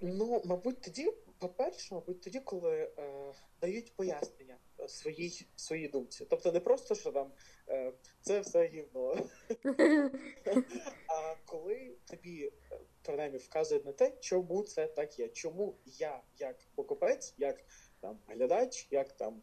Ну, 0.00 0.42
мабуть, 0.44 0.80
тоді, 0.80 1.12
по-перше, 1.38 1.94
мабуть, 1.94 2.22
тоді, 2.22 2.40
коли 2.40 2.92
е, 2.98 3.32
дають 3.60 3.96
пояснення 3.96 4.56
е, 4.80 4.88
своїй 4.88 5.46
своїй 5.56 5.88
думці. 5.88 6.26
Тобто 6.30 6.52
не 6.52 6.60
просто, 6.60 6.94
що 6.94 7.12
там 7.12 7.32
е, 7.68 7.92
це 8.20 8.40
все 8.40 8.66
гівно, 8.66 9.16
а 11.08 11.34
коли 11.46 11.96
тобі 12.10 12.52
е, 12.72 12.78
принаймні 13.08 13.38
вказують 13.38 13.84
на 13.84 13.92
те, 13.92 14.12
чому 14.20 14.62
це 14.62 14.86
так 14.86 15.18
є, 15.18 15.28
чому 15.28 15.74
я, 15.84 16.22
як 16.38 16.56
покупець, 16.74 17.34
як 17.38 17.64
там 18.00 18.18
глядач, 18.26 18.88
як 18.90 19.12
там 19.12 19.42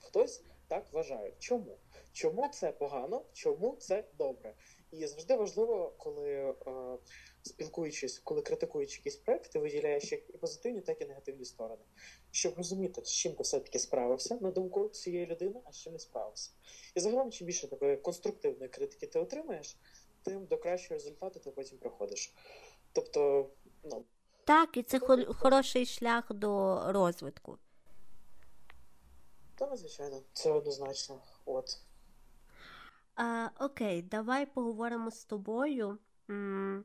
хтось 0.00 0.44
так 0.68 0.92
вважаю. 0.92 1.32
Чому? 1.38 1.78
Чому 2.12 2.48
це 2.48 2.72
погано, 2.72 3.24
чому 3.32 3.76
це 3.76 4.04
добре? 4.18 4.54
І 4.90 5.06
завжди 5.06 5.36
важливо, 5.36 5.94
коли 5.98 6.30
е, 6.30 6.54
спілкуючись, 7.42 8.18
коли 8.18 8.42
критикуючи 8.42 8.96
якийсь 8.96 9.16
проект, 9.16 9.52
ти 9.52 9.58
виділяєш 9.58 10.12
як 10.12 10.30
і 10.30 10.38
позитивні, 10.38 10.80
так 10.80 11.00
і 11.00 11.04
негативні 11.04 11.44
сторони, 11.44 11.82
щоб 12.30 12.54
розуміти, 12.56 13.04
з 13.04 13.10
чим 13.10 13.32
ти 13.32 13.42
все-таки 13.42 13.78
справився 13.78 14.38
на 14.40 14.50
думку 14.50 14.88
цієї 14.88 15.26
людини, 15.26 15.60
а 15.64 15.72
з 15.72 15.76
чим 15.76 15.92
не 15.92 15.98
справився. 15.98 16.50
І 16.94 17.00
загалом, 17.00 17.30
чим 17.30 17.46
більше 17.46 17.68
такої 17.68 17.96
конструктивної 17.96 18.68
критики 18.68 19.06
ти 19.06 19.18
отримаєш, 19.18 19.78
тим 20.24 20.46
до 20.46 20.58
кращого 20.58 20.94
результату 20.94 21.40
ти 21.40 21.50
потім 21.50 21.78
приходиш. 21.78 22.34
Тобто, 23.04 23.50
ну, 23.84 24.04
Так, 24.44 24.76
і 24.76 24.82
це 24.82 24.98
хо- 24.98 25.34
хороший 25.34 25.86
шлях 25.86 26.32
до 26.32 26.82
розвитку. 26.92 27.58
та 29.54 29.76
звичайно, 29.76 30.20
це 30.32 30.52
однозначно. 30.52 31.20
От. 31.44 31.78
А, 33.16 33.48
окей, 33.60 34.02
давай 34.02 34.46
поговоримо 34.46 35.10
з 35.10 35.24
тобою. 35.24 35.98
М, 36.30 36.84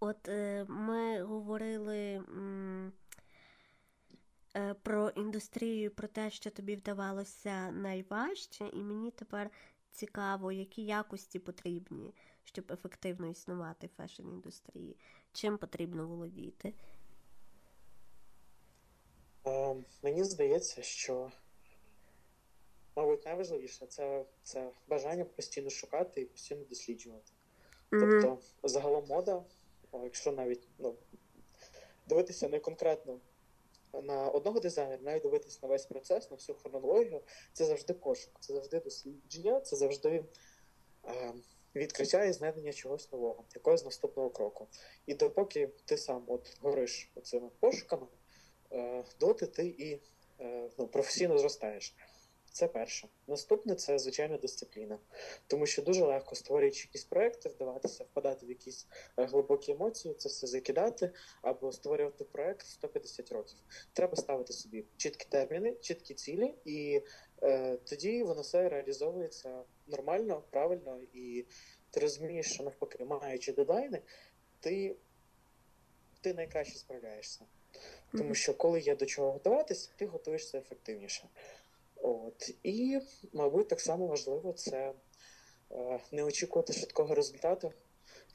От 0.00 0.28
е, 0.28 0.64
ми 0.68 1.22
говорили 1.22 2.14
м, 2.14 2.92
е, 4.56 4.74
про 4.74 5.08
індустрію, 5.08 5.90
про 5.90 6.08
те, 6.08 6.30
що 6.30 6.50
тобі 6.50 6.76
вдавалося 6.76 7.70
найважче, 7.70 8.68
і 8.72 8.82
мені 8.82 9.10
тепер 9.10 9.50
цікаво, 9.92 10.52
які 10.52 10.82
якості 10.84 11.38
потрібні, 11.38 12.14
щоб 12.46 12.72
ефективно 12.72 13.26
існувати 13.26 13.86
в 13.86 14.00
фешн-індустрії. 14.00 14.94
Чим 15.32 15.58
потрібно 15.58 16.06
володіти? 16.06 16.74
Е, 19.46 19.76
мені 20.02 20.24
здається, 20.24 20.82
що, 20.82 21.32
мабуть, 22.96 23.24
найважливіше 23.24 23.86
це, 23.86 24.24
це 24.42 24.70
бажання 24.88 25.24
постійно 25.24 25.70
шукати 25.70 26.20
і 26.20 26.24
постійно 26.24 26.64
досліджувати. 26.64 27.32
Мгм. 27.90 28.10
Тобто, 28.10 28.38
загалом 28.68 29.06
мода, 29.08 29.44
якщо 29.92 30.32
навіть 30.32 30.68
ну, 30.78 30.94
дивитися 32.08 32.48
не 32.48 32.60
конкретно 32.60 33.20
на 33.92 34.28
одного 34.28 34.60
дизайнера, 34.60 35.02
навіть 35.02 35.22
дивитися 35.22 35.58
на 35.62 35.68
весь 35.68 35.86
процес, 35.86 36.30
на 36.30 36.36
всю 36.36 36.56
хронологію, 36.56 37.22
це 37.52 37.64
завжди 37.64 37.94
пошук, 37.94 38.32
це 38.40 38.54
завжди 38.54 38.80
дослідження, 38.80 39.60
це 39.60 39.76
завжди 39.76 40.24
е, 41.04 41.32
відкриття 41.76 42.24
і 42.24 42.32
знайдення 42.32 42.72
чогось 42.72 43.12
нового, 43.12 43.44
якогось 43.54 43.84
наступного 43.84 44.30
кроку. 44.30 44.66
І 45.06 45.14
допоки 45.14 45.68
ти 45.84 45.96
сам 45.96 46.24
от 46.26 46.56
гориш 46.60 47.10
цими 47.22 47.48
пошуками, 47.60 48.06
е, 48.72 49.04
доти 49.20 49.46
ти 49.46 49.66
і 49.66 50.00
е, 50.40 50.70
ну, 50.78 50.86
професійно 50.86 51.38
зростаєш. 51.38 51.94
Це 52.56 52.68
перше. 52.68 53.08
Наступне 53.26 53.74
це 53.74 53.98
звичайно 53.98 54.38
дисципліна, 54.38 54.98
тому 55.46 55.66
що 55.66 55.82
дуже 55.82 56.04
легко 56.04 56.34
створюючи 56.34 56.80
якісь 56.88 57.04
проекти, 57.04 57.48
вдаватися, 57.48 58.04
впадати 58.04 58.46
в 58.46 58.48
якісь 58.48 58.86
е, 59.16 59.24
глибокі 59.24 59.72
емоції, 59.72 60.14
це 60.14 60.28
все 60.28 60.46
закидати 60.46 61.10
або 61.42 61.72
створювати 61.72 62.24
проект 62.24 62.66
150 62.66 63.32
років. 63.32 63.58
Треба 63.92 64.16
ставити 64.16 64.52
собі 64.52 64.84
чіткі 64.96 65.26
терміни, 65.28 65.72
чіткі 65.80 66.14
цілі, 66.14 66.54
і 66.64 67.02
е, 67.42 67.76
тоді 67.76 68.22
воно 68.22 68.40
все 68.40 68.68
реалізовується 68.68 69.62
нормально, 69.86 70.42
правильно, 70.50 71.00
і 71.12 71.44
ти 71.90 72.00
розумієш, 72.00 72.52
що 72.52 72.64
навпаки, 72.64 73.04
маючи 73.04 73.52
дедлайни, 73.52 74.02
ти, 74.60 74.96
ти 76.20 76.34
найкраще 76.34 76.78
справляєшся. 76.78 77.44
Тому 78.12 78.34
що 78.34 78.54
коли 78.54 78.80
є 78.80 78.96
до 78.96 79.06
чого 79.06 79.32
готуватися, 79.32 79.90
ти 79.96 80.06
готуєшся 80.06 80.58
ефективніше. 80.58 81.28
От. 82.06 82.50
І, 82.62 83.00
мабуть, 83.32 83.68
так 83.68 83.80
само 83.80 84.06
важливо 84.06 84.52
це 84.52 84.92
е, 85.70 86.00
не 86.12 86.24
очікувати 86.24 86.72
швидкого 86.72 87.14
результату, 87.14 87.72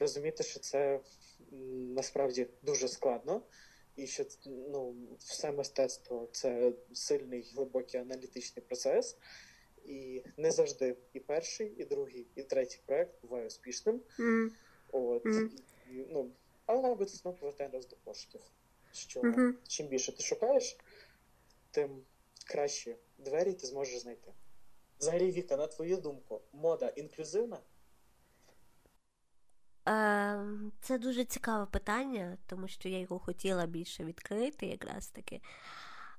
розуміти, 0.00 0.42
що 0.42 0.60
це 0.60 1.00
насправді 1.94 2.46
дуже 2.62 2.88
складно, 2.88 3.42
і 3.96 4.06
що 4.06 4.24
ну, 4.46 4.94
все 5.18 5.52
мистецтво 5.52 6.28
це 6.32 6.72
сильний 6.92 7.50
глибокий 7.54 8.00
аналітичний 8.00 8.64
процес. 8.66 9.16
І 9.84 10.22
не 10.36 10.50
завжди 10.50 10.96
і 11.12 11.20
перший, 11.20 11.74
і 11.78 11.84
другий, 11.84 12.26
і 12.34 12.42
третій 12.42 12.80
проект 12.86 13.22
буває 13.22 13.46
успішним. 13.46 14.00
Мгм. 14.18 14.52
От, 14.92 15.24
Мгм. 15.24 15.50
і, 15.90 16.06
ну, 16.10 16.30
але, 16.66 16.82
мабуть, 16.82 17.08
знову 17.08 17.36
повертаємось 17.36 17.88
до 17.88 17.96
пошуків. 17.96 18.40
Що 18.92 19.22
Мгм. 19.22 19.58
чим 19.68 19.86
більше 19.86 20.16
ти 20.16 20.22
шукаєш, 20.22 20.76
тим 21.70 22.02
кращі 22.44 22.96
двері 23.22 23.52
ти 23.52 23.66
зможеш 23.66 23.98
знайти. 23.98 24.32
Взагалі, 24.98 25.30
Віка, 25.30 25.56
на 25.56 25.66
твою 25.66 25.96
думку, 25.96 26.40
мода 26.52 26.88
інклюзивна? 26.88 27.58
Е, 29.88 30.44
Це 30.80 30.98
дуже 30.98 31.24
цікаве 31.24 31.66
питання, 31.66 32.38
тому 32.46 32.68
що 32.68 32.88
я 32.88 32.98
його 32.98 33.18
хотіла 33.18 33.66
більше 33.66 34.04
відкрити, 34.04 34.66
якраз 34.66 35.08
таки. 35.08 35.40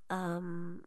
Ем, 0.10 0.82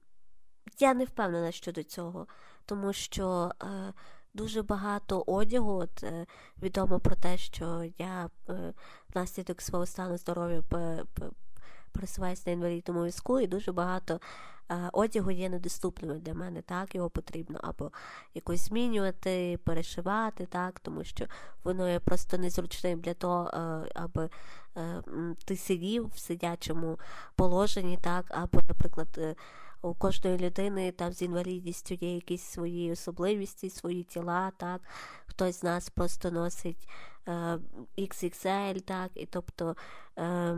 Я 0.79 0.94
не 0.94 1.05
впевнена 1.05 1.52
щодо 1.52 1.83
цього, 1.83 2.26
тому 2.64 2.92
що 2.92 3.52
е, 3.62 3.92
дуже 4.35 4.62
багато 4.62 5.24
одягу. 5.26 5.72
От, 5.72 6.02
е, 6.02 6.26
відомо 6.62 7.00
про 7.00 7.16
те, 7.16 7.38
що 7.38 7.85
я 7.98 8.31
е, 8.48 8.74
внаслідок 9.14 9.62
свого 9.62 9.87
стану 9.87 10.18
здоров'я 10.18 10.62
пересуваюся 11.97 12.43
на 12.47 12.53
інвалідному 12.53 13.05
візку, 13.05 13.41
і 13.41 13.47
дуже 13.47 13.73
багато 13.73 14.21
е, 14.71 14.91
одягу 14.93 15.31
є 15.31 15.49
недоступними 15.49 16.15
для 16.15 16.35
мене. 16.35 16.63
Так, 16.63 16.95
його 16.95 17.11
потрібно 17.11 17.61
або 17.63 17.91
якось 18.35 18.61
змінювати, 18.61 19.59
перешивати, 19.65 20.47
так, 20.47 20.81
тому 20.81 21.05
що 21.05 21.27
воно 21.65 21.89
є 21.89 22.01
просто 22.01 22.39
незручним 22.39 23.01
для 23.01 23.15
того, 23.15 23.51
е, 23.55 23.91
аби 23.95 24.31
е, 24.77 25.03
ти 25.45 25.57
сидів 25.57 26.11
в 26.15 26.19
сидячому 26.19 26.99
положенні, 27.37 27.99
так, 28.03 28.27
або, 28.29 28.61
наприклад, 28.69 29.37
у 29.83 29.95
кожної 29.95 30.39
людини 30.39 30.93
там 30.93 31.13
з 31.13 31.23
інвалідністю 31.23 31.95
є 31.95 32.15
якісь 32.15 32.43
свої 32.43 32.93
особливості, 32.93 33.71
свої 33.71 34.03
тіла, 34.03 34.53
так. 34.57 34.81
Хтось 35.27 35.61
з 35.61 35.63
нас 35.63 35.91
просто 35.91 36.31
носить 36.31 36.89
е, 37.29 37.59
XXL, 37.99 38.81
так, 38.81 39.11
і 39.15 39.27
тобто. 39.27 39.77
Е, 40.19 40.57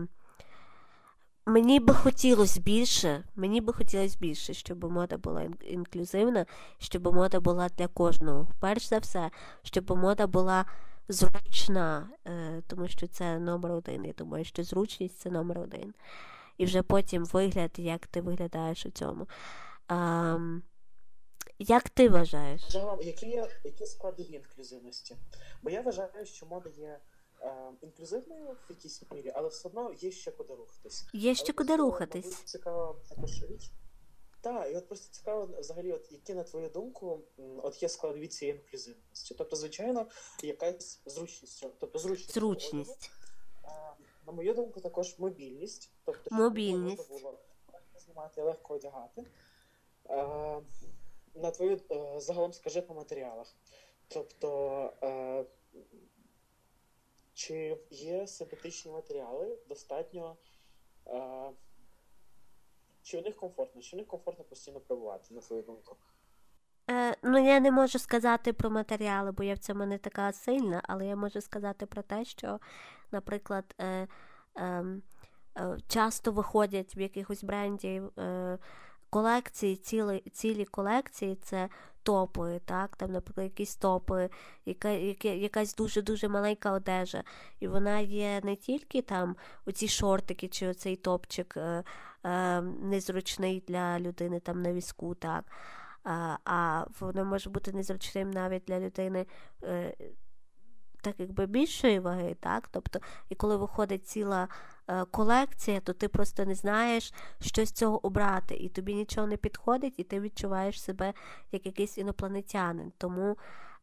Мені 1.49 1.81
би 1.81 1.95
хотілося 1.95 2.61
більше, 2.61 3.25
мені 3.37 3.61
би 3.61 3.73
хотілося 3.73 4.19
більше, 4.21 4.55
щоб 4.55 4.93
мода 4.93 5.17
була 5.17 5.51
інклюзивна, 5.61 6.47
щоб 6.79 7.15
мода 7.15 7.41
була 7.41 7.69
для 7.69 7.87
кожного. 7.89 8.49
Перш 8.61 8.89
за 8.89 8.99
все, 8.99 9.31
щоб 9.63 9.91
мода 9.91 10.27
була 10.27 10.65
зручна, 11.09 12.09
е, 12.27 12.63
тому 12.67 12.89
що 12.89 13.07
це 13.07 13.39
номер 13.39 13.73
один. 13.73 14.05
Я 14.05 14.13
думаю, 14.13 14.45
що 14.45 14.65
зручність 14.65 15.19
це 15.19 15.31
номер 15.31 15.59
один. 15.59 15.95
І 16.59 16.65
вже 16.65 16.83
потім 16.83 17.25
вигляд, 17.25 17.71
як 17.77 18.07
ти 18.07 18.21
виглядаєш 18.21 18.87
у 18.87 18.91
цьому. 18.91 19.29
Ам, 19.87 20.63
як 21.59 21.89
ти 21.89 22.09
вважаєш? 22.09 22.63
Які, 23.01 23.43
які 23.65 23.87
складові 23.87 24.33
інклюзивності? 24.33 25.17
Бо 25.63 25.71
я 25.71 25.81
вважаю, 25.81 26.09
що 26.25 26.47
мода 26.47 26.71
є 26.71 26.99
інклюзивною 27.83 28.47
в 28.53 28.71
якійсь 28.71 29.03
мірі, 29.11 29.33
але 29.35 29.49
все 29.49 29.69
одно 29.69 29.93
є 29.93 30.11
ще 30.11 30.31
куди 30.31 30.55
рухатись. 30.55 31.05
Є 31.13 31.35
ще 31.35 31.45
Але 31.45 31.53
куди 31.53 31.67
просто, 31.77 31.85
рухатись. 31.85 32.25
мабуть, 32.25 32.49
Цікава 32.49 32.97
також 33.09 33.45
річ. 33.45 33.71
Так, 34.41 34.73
і 34.73 34.77
от 34.77 34.87
просто 34.89 35.13
цікаво, 35.13 35.49
взагалі, 35.59 35.93
от 35.93 36.13
які, 36.13 36.35
на 36.35 36.43
твою 36.43 36.69
думку, 36.69 37.21
от 37.63 37.83
є 37.83 37.89
складові 37.89 38.29
цієї 38.29 38.57
інклюзивності. 38.59 39.35
Тобто, 39.35 39.57
звичайно, 39.57 40.07
якась 40.43 41.01
зручність. 41.07 41.67
Тобто 41.79 41.99
зручність. 41.99 42.35
Зручність. 42.35 43.11
На 44.27 44.33
мою 44.33 44.55
думку, 44.55 44.81
також 44.81 45.19
мобільність. 45.19 45.93
Тобто, 46.05 46.35
Мобільність. 46.35 47.09
було 47.09 47.39
легко 47.73 47.99
знімати, 47.99 48.43
легко 48.43 48.75
одягати. 48.75 49.25
А, 50.05 50.61
на 51.35 51.51
твою 51.51 51.81
е, 51.91 52.21
загалом 52.21 52.53
скажи 52.53 52.83
по 52.83 52.95
матеріалах. 52.95 53.57
Тобто, 54.09 54.93
е, 55.03 55.45
чи 57.39 57.79
є 57.91 58.27
синтетичні 58.27 58.93
матеріали 58.93 59.59
достатньо. 59.69 60.37
Е, 61.07 61.51
чи 63.03 63.19
у 63.19 63.23
них 63.23 63.37
комфортно, 63.37 63.83
чи 63.83 63.97
у 63.97 63.99
них 63.99 64.09
комфортно 64.09 64.45
постійно 64.45 64.81
перебувати, 64.81 65.35
на 65.35 65.41
твою 65.41 65.63
думку? 65.63 65.97
Е, 66.91 67.17
ну, 67.23 67.47
я 67.47 67.61
не 67.61 67.71
можу 67.71 67.99
сказати 67.99 68.53
про 68.53 68.71
матеріали, 68.71 69.33
бо 69.33 69.43
я 69.43 69.55
в 69.55 69.59
цьому 69.59 69.87
не 69.87 69.99
така 69.99 70.33
сильна, 70.33 70.83
але 70.85 71.07
я 71.07 71.17
можу 71.17 71.41
сказати 71.41 71.87
про 71.87 72.03
те, 72.03 72.25
що, 72.25 72.61
наприклад, 73.13 73.75
е, 73.79 74.09
е, 74.57 74.85
е, 75.59 75.79
часто 75.89 76.33
виходять 76.33 76.97
в 76.97 76.99
якихось 76.99 77.45
брендів 77.45 78.19
е, 78.19 78.59
колекції, 79.11 79.77
цілі, 79.77 80.23
цілі 80.33 80.65
колекції 80.65 81.37
це 81.37 81.69
топи, 82.03 82.61
так, 82.65 82.97
там, 82.97 83.13
наприклад, 83.13 83.45
якісь 83.45 83.77
топи, 83.77 84.31
яка, 84.67 84.89
яка, 84.89 85.29
якась 85.29 85.75
дуже-дуже 85.75 86.29
маленька 86.29 86.73
одежа. 86.73 87.25
І 87.61 87.69
вона 87.69 87.99
є 87.99 88.41
не 88.45 88.57
тільки 88.57 89.03
там 89.03 89.37
оці 89.67 89.89
шортики 89.89 90.49
чи 90.49 90.69
оцей 90.69 90.97
топчик 90.97 91.55
е, 91.57 91.85
е, 92.25 92.61
незручний 92.61 93.63
для 93.69 94.01
людини 94.01 94.41
там 94.41 94.63
на 94.63 94.73
візку, 94.73 95.15
так. 95.15 95.45
А, 96.05 96.37
а 96.45 96.85
воно 97.01 97.25
може 97.25 97.51
бути 97.51 97.73
незручним 97.73 98.31
навіть 98.31 98.63
для 98.67 98.81
людини. 98.81 99.27
Е, 99.65 99.95
так 101.09 101.21
якби 101.21 101.47
більшої 101.47 102.01
ваги, 102.01 102.37
так? 102.41 102.69
Тобто, 102.69 102.99
і 103.29 103.35
коли 103.35 103.57
виходить 103.57 104.07
ціла 104.07 104.49
е, 104.89 105.05
колекція, 105.05 105.81
то 105.81 105.93
ти 105.93 106.09
просто 106.09 106.45
не 106.45 106.55
знаєш, 106.55 107.13
що 107.41 107.67
з 107.67 107.73
цього 107.73 108.07
обрати, 108.07 108.55
і 108.55 108.69
тобі 108.69 108.95
нічого 108.95 109.27
не 109.27 109.37
підходить, 109.37 109.95
і 109.99 110.05
ти 110.05 110.21
відчуваєш 110.21 110.83
себе 110.83 111.15
як 111.53 111.67
якийсь 111.67 111.99
інопланетянин. 111.99 112.93
Тому 112.99 113.39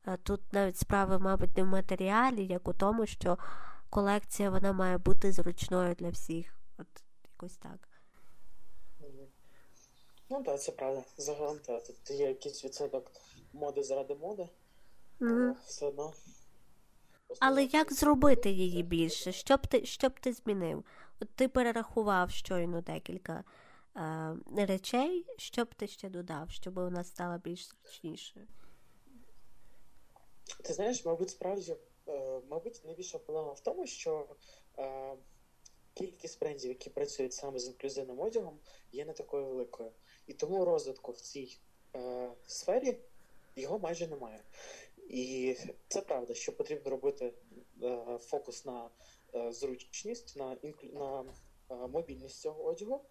е, 0.07 0.17
тут 0.23 0.53
навіть 0.53 0.77
справа, 0.77 1.17
мабуть, 1.19 1.57
не 1.57 1.63
в 1.63 1.67
матеріалі, 1.67 2.45
як 2.45 2.67
у 2.67 2.73
тому, 2.73 3.05
що 3.05 3.37
колекція 3.89 4.49
вона 4.49 4.73
має 4.73 4.97
бути 4.97 5.31
зручною 5.31 5.95
для 5.95 6.09
всіх. 6.09 6.55
От 6.77 6.87
якось 7.23 7.57
так. 7.57 7.87
Ну 10.29 10.43
так, 10.43 10.61
це 10.61 10.71
правда. 10.71 11.03
Загалом 11.17 11.59
так. 11.59 11.83
Тут 11.83 12.09
є 12.09 12.27
якийсь 12.27 12.65
відсоток 12.65 13.11
моди 13.53 13.83
заради 13.83 14.15
моди, 14.15 14.49
але 15.21 15.55
все 15.65 15.85
одно. 15.85 16.13
Але 17.39 17.63
як 17.63 17.93
зробити 17.93 18.49
її 18.49 18.83
більше? 18.83 19.31
Що 19.31 19.57
б 19.57 19.67
ти, 19.67 19.85
що 19.85 20.09
б 20.09 20.19
ти 20.19 20.33
змінив? 20.33 20.85
От 21.19 21.29
ти 21.35 21.47
перерахував 21.47 22.31
щойно 22.31 22.81
декілька 22.81 23.43
е, 23.97 24.65
речей, 24.65 25.25
що 25.37 25.65
б 25.65 25.73
ти 25.75 25.87
ще 25.87 26.09
додав, 26.09 26.51
щоб 26.51 26.73
вона 26.73 27.03
стала 27.03 27.37
більш 27.37 27.67
зручнішою? 27.67 28.47
Ти 30.63 30.73
знаєш, 30.73 31.05
мабуть, 31.05 31.29
справді, 31.29 31.75
е, 32.07 32.41
мабуть, 32.49 32.81
найбільша 32.85 33.17
проблема 33.17 33.51
в 33.53 33.59
тому, 33.59 33.87
що 33.87 34.27
е, 34.79 35.15
кількість 35.93 36.39
брендів, 36.39 36.69
які 36.69 36.89
працюють 36.89 37.33
саме 37.33 37.59
з 37.59 37.67
інклюзивним 37.67 38.19
одягом, 38.19 38.59
є 38.91 39.05
не 39.05 39.13
такою 39.13 39.45
великою. 39.45 39.91
І 40.27 40.33
тому 40.33 40.65
розвитку 40.65 41.11
в 41.11 41.21
цій 41.21 41.57
е, 41.95 42.29
сфері 42.47 42.97
його 43.55 43.79
майже 43.79 44.07
немає. 44.07 44.43
І 45.09 45.55
це 45.87 46.01
правда, 46.01 46.33
що 46.33 46.57
потрібно 46.57 46.91
робити 46.91 47.33
е, 47.83 48.17
фокус 48.21 48.65
на 48.65 48.89
е, 49.35 49.51
зручність, 49.51 50.37
на, 50.37 50.57
інклю... 50.61 50.89
на 50.93 51.25
е, 51.69 51.87
мобільність 51.87 52.41
цього 52.41 52.63
одягу. 52.63 53.01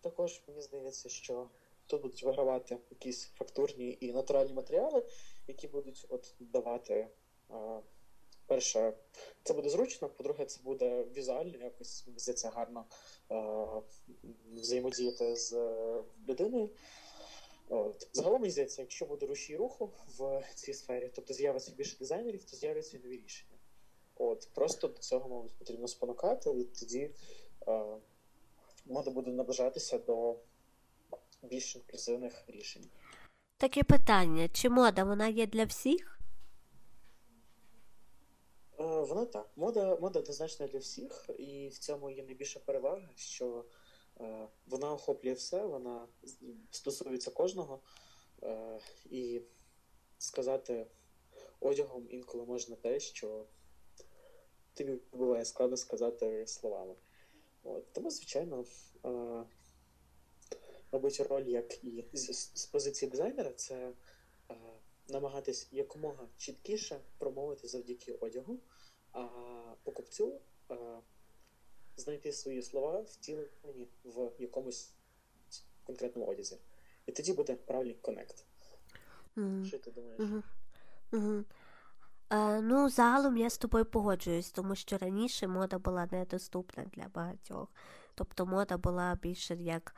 Також 0.00 0.42
мені 0.48 0.62
здається, 0.62 1.08
що 1.08 1.50
тут 1.86 2.02
будуть 2.02 2.22
вигравати 2.22 2.78
якісь 2.90 3.26
фактурні 3.26 3.98
і 4.00 4.12
натуральні 4.12 4.52
матеріали, 4.52 5.06
які 5.46 5.68
будуть 5.68 6.06
от 6.08 6.34
давати. 6.40 7.08
Перше, 8.46 8.92
це 9.42 9.54
буде 9.54 9.68
зручно, 9.68 10.08
по-друге, 10.08 10.44
це 10.44 10.60
буде 10.62 11.04
візуально 11.16 11.58
якось 11.58 12.04
здається 12.16 12.50
гарно 12.50 12.84
е, 13.30 13.66
взаємодіяти 14.54 15.36
з 15.36 15.52
людиною. 16.28 16.70
От. 17.74 18.08
Загалом 18.12 18.40
мені 18.40 18.50
здається, 18.50 18.82
якщо 18.82 19.06
буде 19.06 19.26
рушій 19.26 19.56
руху 19.56 19.92
в 20.18 20.42
цій 20.54 20.74
сфері, 20.74 21.10
тобто 21.14 21.34
з'явиться 21.34 21.72
більше 21.76 21.98
дизайнерів, 21.98 22.44
то 22.44 22.56
з'являться 22.56 22.98
нові 23.04 23.16
рішення. 23.16 23.58
От. 24.14 24.48
Просто 24.54 24.88
до 24.88 24.98
цього, 24.98 25.28
мабуть, 25.28 25.54
потрібно 25.58 25.88
спонукати, 25.88 26.50
і 26.50 26.64
тоді 26.64 27.10
е, 27.68 27.84
мода 28.86 29.10
буде 29.10 29.30
наближатися 29.30 29.98
до 29.98 30.36
більш 31.42 31.76
інклюзивних 31.76 32.44
рішень. 32.46 32.84
Таке 33.56 33.82
питання: 33.82 34.48
чи 34.48 34.68
мода 34.68 35.04
вона 35.04 35.28
є 35.28 35.46
для 35.46 35.64
всіх? 35.64 36.20
Е, 38.80 38.84
Вона 38.84 39.24
так. 39.26 39.50
Мода, 39.56 39.96
мода 40.00 40.18
однозначно 40.18 40.66
для 40.66 40.78
всіх, 40.78 41.30
і 41.38 41.68
в 41.68 41.78
цьому 41.78 42.10
є 42.10 42.24
найбільша 42.24 42.60
перевага, 42.60 43.08
що 43.16 43.64
вона 44.66 44.92
охоплює 44.92 45.32
все, 45.32 45.66
вона 45.66 46.08
стосується 46.70 47.30
кожного. 47.30 47.80
Е, 48.42 48.80
і 49.04 49.40
сказати 50.18 50.86
одягом 51.60 52.06
інколи 52.10 52.44
можна 52.44 52.76
те, 52.76 53.00
що 53.00 53.46
тобі 54.74 54.98
буває 55.12 55.44
складно 55.44 55.76
сказати 55.76 56.46
словами. 56.46 56.94
От. 57.62 57.92
Тому, 57.92 58.10
звичайно, 58.10 58.64
е, 59.04 59.44
мабуть, 60.92 61.20
роль 61.20 61.46
як 61.46 61.84
і 61.84 62.04
з, 62.12 62.66
позиції 62.66 63.10
дизайнера 63.10 63.52
це 63.52 63.92
е, 64.50 64.54
намагатись 65.08 65.68
якомога 65.72 66.28
чіткіше 66.36 67.00
промовити 67.18 67.68
завдяки 67.68 68.12
одягу, 68.12 68.60
а 69.12 69.28
покупцю 69.82 70.40
е, 70.70 70.76
знайти 71.96 72.32
свої 72.32 72.62
слова 72.62 73.00
втілені 73.00 73.88
в 74.04 74.30
якомусь 74.38 74.92
конкретному 75.84 76.26
одязі. 76.30 76.58
І 77.06 77.12
тоді 77.12 77.32
буде 77.32 77.54
правильний 77.54 77.94
connect. 77.94 78.44
Мгм. 79.36 79.64
Що 79.64 79.78
ти 79.78 79.90
думаєш? 79.90 80.20
Угу. 80.20 80.42
Угу. 81.12 81.44
Е, 82.30 82.60
ну, 82.60 82.88
загалом 82.88 83.36
я 83.36 83.50
з 83.50 83.58
тобою 83.58 83.84
погоджуюсь, 83.84 84.50
тому 84.50 84.74
що 84.74 84.98
раніше 84.98 85.48
мода 85.48 85.78
була 85.78 86.08
недоступна 86.12 86.84
для 86.84 87.08
багатьох. 87.14 87.68
Тобто 88.14 88.46
мода 88.46 88.76
була 88.76 89.18
більше 89.22 89.54
як 89.54 89.94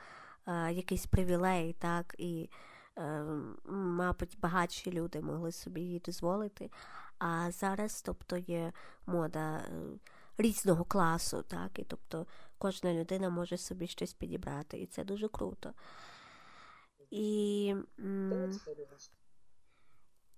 е, 0.46 0.72
якийсь 0.72 1.06
привілей, 1.06 1.72
так, 1.72 2.14
і, 2.18 2.50
е, 2.98 3.24
мабуть, 3.70 4.38
багатші 4.40 4.92
люди 4.92 5.20
могли 5.20 5.52
собі 5.52 5.80
її 5.80 5.98
дозволити. 5.98 6.70
А 7.18 7.50
зараз, 7.50 8.02
тобто, 8.02 8.36
є 8.36 8.72
мода 9.06 9.56
е, 9.56 9.70
різного 10.38 10.84
класу, 10.84 11.42
так, 11.42 11.78
і 11.78 11.84
тобто 11.84 12.26
кожна 12.58 12.94
людина 12.94 13.30
може 13.30 13.56
собі 13.56 13.86
щось 13.86 14.12
підібрати, 14.12 14.78
і 14.78 14.86
це 14.86 15.04
дуже 15.04 15.28
круто. 15.28 15.72
І. 17.10 17.74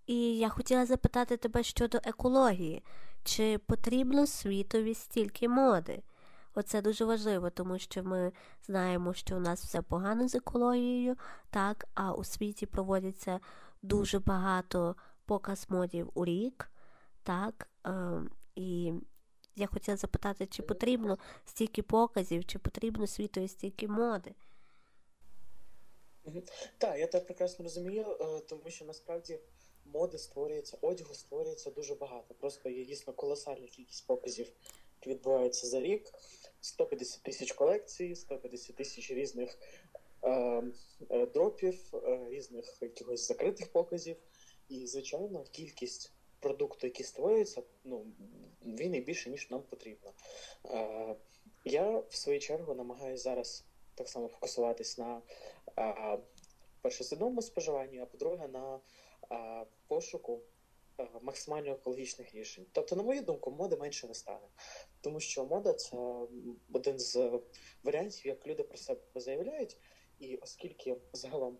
і 0.07 0.39
я 0.39 0.49
хотіла 0.49 0.87
запитати 0.87 1.37
тебе 1.37 1.63
щодо 1.63 1.99
екології. 2.05 2.85
Чи 3.25 3.59
потрібно 3.59 4.27
світові 4.27 4.95
стільки 4.95 5.49
моди? 5.49 6.03
Оце 6.55 6.83
дуже 6.83 7.05
важливо, 7.05 7.51
тому 7.51 7.79
що 7.79 8.05
ми 8.05 8.33
знаємо, 8.67 9.15
що 9.15 9.37
у 9.37 9.41
нас 9.41 9.65
все 9.65 9.83
погано 9.83 10.29
з 10.29 10.35
екологією, 10.35 11.17
так, 11.51 11.85
а 11.95 12.13
у 12.13 12.25
світі 12.25 12.67
проводяться 12.67 13.41
дуже 13.83 14.19
багато 14.19 14.97
показ 15.27 15.67
модів 15.69 16.11
у 16.15 16.25
рік, 16.25 16.71
так. 17.23 17.69
Е, 17.87 18.23
і 18.55 18.93
я 19.59 19.67
хотіла 19.67 19.97
запитати, 19.97 20.47
чи 20.47 20.63
потрібно 20.63 21.19
стільки 21.47 21.83
показів, 21.83 22.45
чи 22.45 22.59
потрібно 22.59 23.07
світові 23.07 23.49
стільки 23.49 23.89
моди? 23.89 24.35
Так, 26.79 26.99
я 26.99 27.07
так 27.07 27.27
прекрасно 27.27 27.63
розумію, 27.63 28.07
е, 28.21 28.41
тому 28.41 28.63
що 28.71 28.85
насправді 28.85 29.39
моди 29.93 30.19
створюється, 30.19 30.79
одягу 30.81 31.15
створюється 31.15 31.71
дуже 31.71 31.95
багато. 31.95 32.35
Просто 32.35 32.69
є 32.69 32.85
дійсно 32.85 33.13
колосальна 33.13 33.67
кількість 33.67 34.07
показів, 34.07 34.47
які 35.01 35.11
відбуваються 35.11 35.67
за 35.67 35.81
рік. 35.81 36.13
150 36.61 37.23
тисяч 37.23 37.53
колекцій, 37.53 38.15
150 38.15 38.77
тисяч 38.77 39.11
різних 39.11 39.59
е, 40.23 40.63
е, 41.11 41.27
дропів, 41.27 41.95
е, 41.95 42.27
різних 42.31 42.79
якихось 42.81 43.29
закритих 43.29 43.73
показів. 43.73 44.17
І, 44.69 44.87
звичайно, 44.87 45.45
кількість 45.51 46.13
продукту, 46.41 46.87
які 46.87 47.03
створюються, 47.03 47.63
ну, 47.85 48.07
він 48.65 48.95
і 48.95 49.01
більше, 49.01 49.31
ніж 49.31 49.51
нам 49.51 49.63
потрібно. 49.63 50.13
Е, 50.67 51.17
я, 51.65 51.99
в 51.99 52.15
свою 52.15 52.41
чергу, 52.41 52.75
намагаюся 52.75 53.23
зараз 53.23 53.65
так 53.95 54.09
само 54.09 54.29
фокусуватись 54.29 54.99
на 54.99 55.23
а, 55.77 56.19
перше, 56.81 57.05
свідомому 57.05 57.43
споживанні, 57.43 57.99
а 57.99 58.07
по-друге, 58.07 58.49
на 58.49 58.81
а, 59.29 59.65
пошуку 59.87 60.41
а, 60.97 61.05
максимально 61.23 61.73
екологічних 61.73 62.35
рішень. 62.35 62.67
Тобто, 62.73 62.97
на 62.97 63.03
мою 63.03 63.23
думку, 63.23 63.51
моди 63.51 63.77
менше 63.77 64.07
не 64.07 64.15
стане, 64.15 64.49
тому 65.01 65.21
що 65.21 65.45
мода 65.45 65.73
це 65.73 65.97
один 66.73 66.99
з 66.99 67.41
варіантів, 67.83 68.27
як 68.27 68.47
люди 68.47 68.63
про 68.63 68.79
себе 68.79 69.01
заявляють, 69.15 69.77
і 70.19 70.37
оскільки 70.37 70.97
загалом 71.13 71.59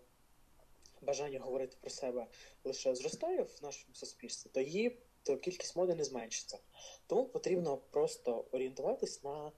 бажання 1.01 1.39
говорити 1.39 1.77
про 1.81 1.89
себе 1.89 2.27
лише 2.63 2.95
зростає 2.95 3.43
в 3.43 3.59
нашому 3.63 3.95
суспільстві, 3.95 4.49
то 4.53 4.61
її 4.61 4.97
то 5.23 5.37
кількість 5.37 5.75
моди 5.75 5.95
не 5.95 6.03
зменшиться. 6.03 6.59
Тому 7.07 7.25
потрібно 7.25 7.77
просто 7.77 8.45
орієнтуватись 8.51 9.23
на 9.23 9.51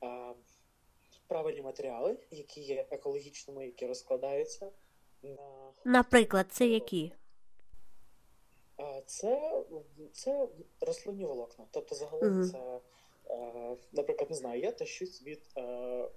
а, 0.00 0.34
правильні 1.26 1.62
матеріали, 1.62 2.16
які 2.30 2.60
є 2.60 2.86
екологічними, 2.90 3.66
які 3.66 3.86
розкладаються. 3.86 4.70
на 5.22 5.74
Наприклад, 5.84 6.46
це 6.50 6.66
які? 6.66 7.12
Це, 9.06 9.62
це 10.12 10.48
рослинні 10.80 11.24
волокна. 11.24 11.66
Тобто, 11.70 11.94
загалом 11.94 12.28
Мгм. 12.32 12.50
це, 12.50 12.58
е, 12.58 12.80
наприклад, 13.92 14.30
не 14.30 14.36
знаю, 14.36 14.60
я 14.60 14.72
тащусь 14.72 15.22
від 15.22 15.40
е, 15.56 16.08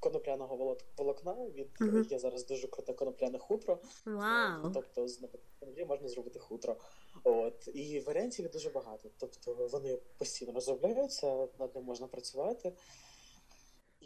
конопляного 0.00 0.76
волокна, 0.96 1.32
від 1.32 1.68
Мгм. 1.80 2.06
є 2.10 2.18
зараз 2.18 2.46
дуже 2.46 2.68
круте 2.68 2.92
конопляне 2.92 3.38
хутро. 3.38 3.78
Вау! 4.04 4.70
Тобто, 4.74 5.08
з 5.08 5.20
наприклад, 5.20 5.88
можна 5.88 6.08
зробити 6.08 6.38
хутро. 6.38 6.76
От 7.24 7.68
і 7.74 8.00
варіантів 8.00 8.50
дуже 8.50 8.70
багато. 8.70 9.08
Тобто 9.18 9.68
вони 9.72 9.98
постійно 10.18 10.52
розробляються, 10.52 11.48
над 11.58 11.74
ним 11.74 11.84
можна 11.84 12.06
працювати. 12.06 12.72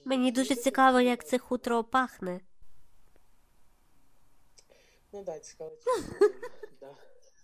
Мені 0.05 0.33
дуже 0.33 0.57
цікаво, 0.57 1.01
як 1.01 1.27
це 1.27 1.39
хутро 1.39 1.85
пахне. 1.85 2.41
Ну 5.13 5.25
так, 5.25 5.45
цікаво. 5.45 5.73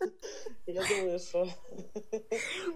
Я 0.67 0.83
думаю, 0.89 1.19
що 1.19 1.49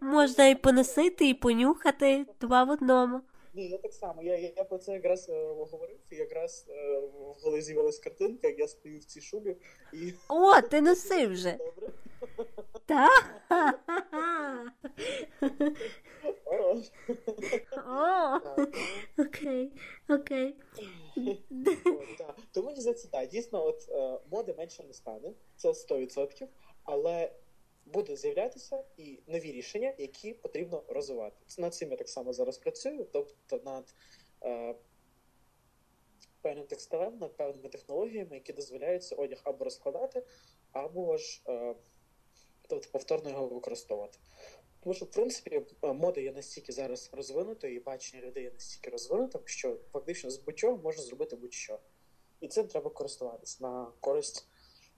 Можна 0.00 0.48
і 0.48 0.54
поносити, 0.54 1.28
і 1.28 1.34
понюхати 1.34 2.26
два 2.40 2.64
в 2.64 2.70
одному. 2.70 3.20
Ні, 3.54 3.68
я 3.68 3.78
так 3.78 3.92
само. 3.92 4.22
Я, 4.22 4.38
я, 4.38 4.52
я 4.56 4.64
про 4.64 4.78
це 4.78 4.92
якраз 4.92 5.28
е, 5.28 5.46
говорив, 5.70 5.98
і 6.10 6.16
якраз 6.16 6.66
е, 6.68 6.98
в 6.98 7.36
голові 7.42 7.62
з'явилась 7.62 7.98
картинка, 7.98 8.48
як 8.48 8.58
я 8.58 8.68
стою 8.68 8.98
в 8.98 9.04
цій 9.04 9.20
шубі 9.20 9.56
і 9.92 10.12
О, 10.28 10.60
ти 10.60 10.80
носив 10.80 11.32
вже. 11.32 11.52
добре. 11.58 11.90
Так. 12.86 13.24
О, 17.86 18.38
окей, 19.18 19.72
окей. 20.08 20.54
Тому 22.52 22.66
мені 22.66 22.80
здається, 22.80 23.08
так, 23.08 23.28
дійсно, 23.28 23.66
от 23.66 23.88
е, 23.88 24.20
моди 24.30 24.54
менше 24.58 24.84
не 24.84 24.92
стане, 24.92 25.32
це 25.56 25.68
100%, 25.68 26.46
але 26.84 27.32
будуть 27.86 28.18
з'являтися 28.18 28.84
і 28.96 29.18
нові 29.26 29.52
рішення, 29.52 29.94
які 29.98 30.34
потрібно 30.34 30.82
розвивати. 30.88 31.36
Над 31.58 31.74
цим 31.74 31.90
я 31.90 31.96
так 31.96 32.08
само 32.08 32.32
зараз 32.32 32.58
працюю, 32.58 33.06
тобто 33.12 33.60
над 33.64 33.94
е, 34.42 34.74
певним 36.40 36.66
текстилем, 36.66 37.18
над 37.18 37.36
певними 37.36 37.68
технологіями, 37.68 38.34
які 38.34 38.52
дозволяють 38.52 39.04
цей 39.04 39.18
одяг 39.18 39.40
або 39.44 39.64
розкладати, 39.64 40.22
або 40.72 41.16
ж 41.16 41.42
е, 41.48 41.74
тобто 42.68 42.88
повторно 42.92 43.30
його 43.30 43.46
використовувати. 43.46 44.18
Тому 44.82 44.94
що, 44.94 45.04
в 45.04 45.10
принципі, 45.10 45.62
мода 45.82 46.20
є 46.20 46.32
настільки 46.32 46.72
зараз 46.72 47.10
розвинутою, 47.12 47.74
і 47.74 47.80
бачення 47.80 48.22
людей 48.22 48.44
є 48.44 48.50
настільки 48.50 48.90
розвинутим, 48.90 49.40
що 49.44 49.76
фактично 49.92 50.30
з 50.30 50.38
будь-чого 50.38 50.76
можна 50.76 51.02
зробити 51.02 51.36
будь-що. 51.36 51.78
І 52.40 52.48
цим 52.48 52.66
треба 52.66 52.90
користуватись 52.90 53.60
на 53.60 53.92
користь 54.00 54.48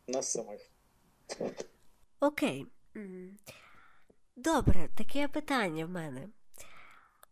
нас 0.07 0.31
самих. 0.31 0.72
Окей. 2.21 2.67
Добре, 4.37 4.89
таке 4.97 5.29
питання 5.29 5.87
в 5.87 5.89
мене. 5.89 6.29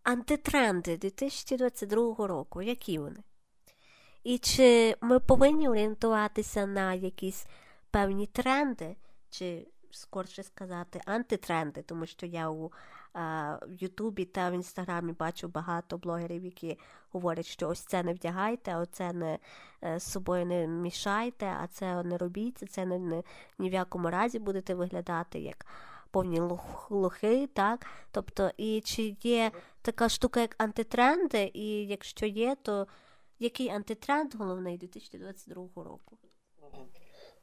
Антитренди 0.02 0.96
2022 0.96 2.26
року, 2.26 2.62
які 2.62 2.98
вони? 2.98 3.22
І 4.24 4.38
чи 4.38 4.96
ми 5.00 5.20
повинні 5.20 5.68
орієнтуватися 5.68 6.66
на 6.66 6.94
якісь 6.94 7.46
певні 7.90 8.26
тренди, 8.26 8.96
чи 9.30 9.66
скорше 9.90 10.42
сказати 10.42 11.00
антитренди, 11.06 11.82
тому 11.82 12.06
що 12.06 12.26
я 12.26 12.50
у 12.50 12.72
а, 13.12 13.58
в 13.68 13.72
Ютубі 13.82 14.24
та 14.24 14.50
в 14.50 14.52
Інстаграмі 14.52 15.12
бачу 15.12 15.48
багато 15.48 15.98
блогерів, 15.98 16.44
які 16.44 16.78
говорять, 17.12 17.46
що 17.46 17.68
ось 17.68 17.80
це 17.80 18.02
не 18.02 18.14
вдягайте, 18.14 18.76
оце 18.76 19.12
не 19.12 19.38
е, 19.84 20.00
з 20.00 20.02
собою 20.12 20.46
не 20.46 20.66
мішайте, 20.66 21.46
а 21.46 21.66
це 21.66 22.02
не 22.02 22.18
робіть, 22.18 22.64
це 22.70 22.86
не, 22.86 22.98
не 22.98 23.22
ні 23.58 23.70
в 23.70 23.72
якому 23.72 24.10
разі 24.10 24.38
будете 24.38 24.74
виглядати 24.74 25.40
як 25.40 25.66
повні 26.10 26.40
лох- 26.40 26.86
лохи, 26.90 27.46
так? 27.46 27.86
Тобто, 28.10 28.50
і 28.56 28.80
чи 28.80 29.16
є 29.22 29.52
така 29.82 30.08
штука, 30.08 30.40
як 30.40 30.54
антитренди, 30.58 31.50
і 31.54 31.86
якщо 31.86 32.26
є, 32.26 32.56
то 32.62 32.86
який 33.38 33.68
антитренд 33.68 34.34
головний 34.34 34.78
2022 34.78 35.84
року? 35.84 36.18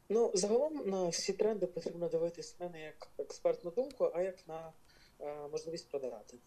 Ну, 0.09 0.31
загалом 0.33 0.89
на 0.89 1.07
всі 1.09 1.33
тренди 1.33 1.67
потрібно 1.67 2.07
дивитись 2.09 2.59
не 2.59 2.81
як 2.81 3.09
експертну 3.17 3.71
думку, 3.71 4.11
а 4.15 4.21
як 4.21 4.47
на 4.47 4.71
е, 5.19 5.47
можливість 5.51 5.89
продавати. 5.89 6.37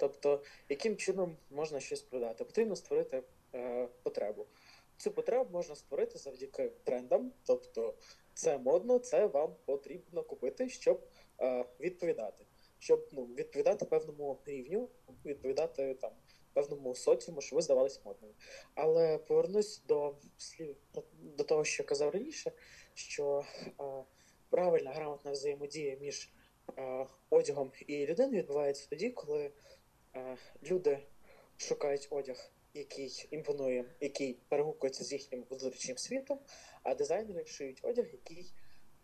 Тобто, 0.00 0.42
яким 0.68 0.96
чином 0.96 1.36
можна 1.50 1.80
щось 1.80 2.02
продати? 2.02 2.44
Потрібно 2.44 2.76
створити 2.76 3.22
е, 3.54 3.88
потребу. 4.02 4.46
Цю 4.96 5.10
потребу 5.10 5.50
можна 5.52 5.74
створити 5.76 6.18
завдяки 6.18 6.72
трендам, 6.84 7.32
тобто 7.44 7.94
це 8.34 8.58
модно, 8.58 8.98
це 8.98 9.26
вам 9.26 9.54
потрібно 9.64 10.22
купити, 10.22 10.68
щоб 10.68 11.06
е, 11.40 11.64
відповідати, 11.80 12.44
щоб 12.78 13.08
ну, 13.12 13.24
відповідати 13.24 13.84
певному 13.84 14.38
рівню, 14.46 14.88
відповідати 15.24 15.94
там 15.94 16.12
певному 16.52 16.94
соціуму, 16.94 17.40
що 17.40 17.56
ви 17.56 17.62
здавались 17.62 18.00
модними. 18.04 18.34
Але 18.74 19.18
повернусь 19.18 19.82
до 19.88 20.14
слів 20.36 20.76
до 21.22 21.44
того, 21.44 21.64
що 21.64 21.84
казав 21.84 22.10
раніше, 22.10 22.52
що 22.94 23.44
е, 23.80 24.04
правильна 24.50 24.90
грамотна 24.90 25.30
взаємодія 25.30 25.96
між 26.00 26.30
е, 26.78 27.06
одягом 27.30 27.72
і 27.86 28.06
людиною 28.06 28.38
відбувається 28.38 28.86
тоді, 28.90 29.10
коли 29.10 29.50
люди 30.62 30.98
шукають 31.56 32.08
одяг, 32.10 32.50
який 32.74 33.28
імпонує, 33.30 33.84
який 34.00 34.38
перегукується 34.48 35.04
з 35.04 35.12
їхнім 35.12 35.44
внутрішнім 35.50 35.98
світом, 35.98 36.38
а 36.82 36.94
дизайнери 36.94 37.46
шиють 37.46 37.80
одяг, 37.82 38.06
який 38.12 38.52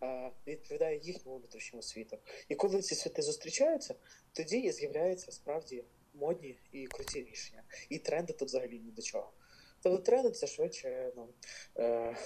е, 0.03 0.31
відповідає 0.47 0.99
їхньому 0.99 1.39
внутрішньому 1.39 1.83
світу. 1.83 2.19
І 2.49 2.55
коли 2.55 2.83
ці 2.83 2.95
світи 2.95 3.23
зустрічаються, 3.23 3.95
тоді 4.33 4.59
і 4.59 4.73
з'являються 4.73 5.33
справді 5.33 5.85
модні 6.15 6.59
і 6.73 6.87
круті 6.87 7.25
рішення. 7.25 7.63
І 7.89 7.99
тренди 7.99 8.33
тут 8.33 8.49
взагалі 8.49 8.79
ні 8.79 8.91
до 8.91 9.03
чого. 9.03 9.33
Тобто 9.83 10.03
тренди 10.03 10.31
це 10.31 10.47
швидше 10.47 11.13
ну, 11.17 11.29
е, 11.77 12.17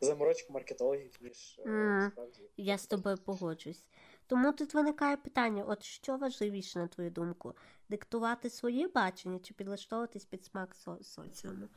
заморочка 0.00 0.52
маркетологів, 0.52 1.18
ніж 1.20 1.60
е, 1.66 2.10
справді. 2.12 2.42
Я 2.56 2.78
з 2.78 2.86
тобою 2.86 3.18
погоджусь. 3.24 3.86
Тому 4.26 4.52
тут 4.52 4.74
виникає 4.74 5.16
питання: 5.16 5.64
от 5.64 5.82
що 5.82 6.16
важливіше, 6.16 6.78
на 6.78 6.88
твою 6.88 7.10
думку, 7.10 7.54
диктувати 7.90 8.50
своє 8.50 8.88
бачення 8.88 9.38
чи 9.38 9.54
підлаштовуватись 9.54 10.24
під 10.24 10.44
смак 10.44 10.74
со- 10.74 10.98
соціуму? 11.02 11.68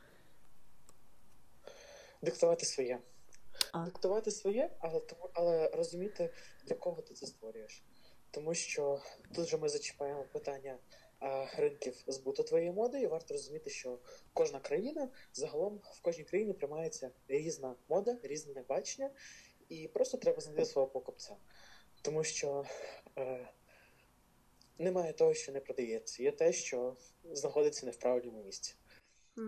Диктувати 2.22 2.66
своє. 2.66 3.00
А. 3.72 3.84
Диктувати 3.84 4.30
своє, 4.30 4.70
але 4.80 5.00
але 5.34 5.68
розуміти, 5.68 6.30
для 6.64 6.74
кого 6.74 7.02
ти 7.02 7.14
це 7.14 7.26
створюєш. 7.26 7.82
Тому 8.30 8.54
що 8.54 9.00
тут 9.34 9.48
же 9.48 9.58
ми 9.58 9.68
зачіпаємо 9.68 10.24
питання 10.32 10.78
а, 11.18 11.46
ринків 11.56 12.04
збуту 12.06 12.42
твоєї 12.42 12.72
моди, 12.72 13.00
і 13.00 13.06
варто 13.06 13.34
розуміти, 13.34 13.70
що 13.70 13.98
кожна 14.32 14.60
країна 14.60 15.08
загалом 15.32 15.80
в 15.92 16.00
кожній 16.00 16.24
країні 16.24 16.52
приймається 16.52 17.10
різна 17.28 17.74
мода, 17.88 18.16
різне 18.22 18.62
бачення, 18.68 19.10
і 19.68 19.88
просто 19.88 20.18
треба 20.18 20.40
знайти 20.40 20.64
свого 20.64 20.88
покупця. 20.88 21.36
Тому 22.02 22.24
що 22.24 22.64
е, 23.18 23.48
немає 24.78 25.12
того, 25.12 25.34
що 25.34 25.52
не 25.52 25.60
продається, 25.60 26.22
є 26.22 26.32
те, 26.32 26.52
що 26.52 26.96
знаходиться 27.32 27.86
не 27.86 27.92
в 27.92 27.96
правильному 27.96 28.42
місці. 28.42 28.74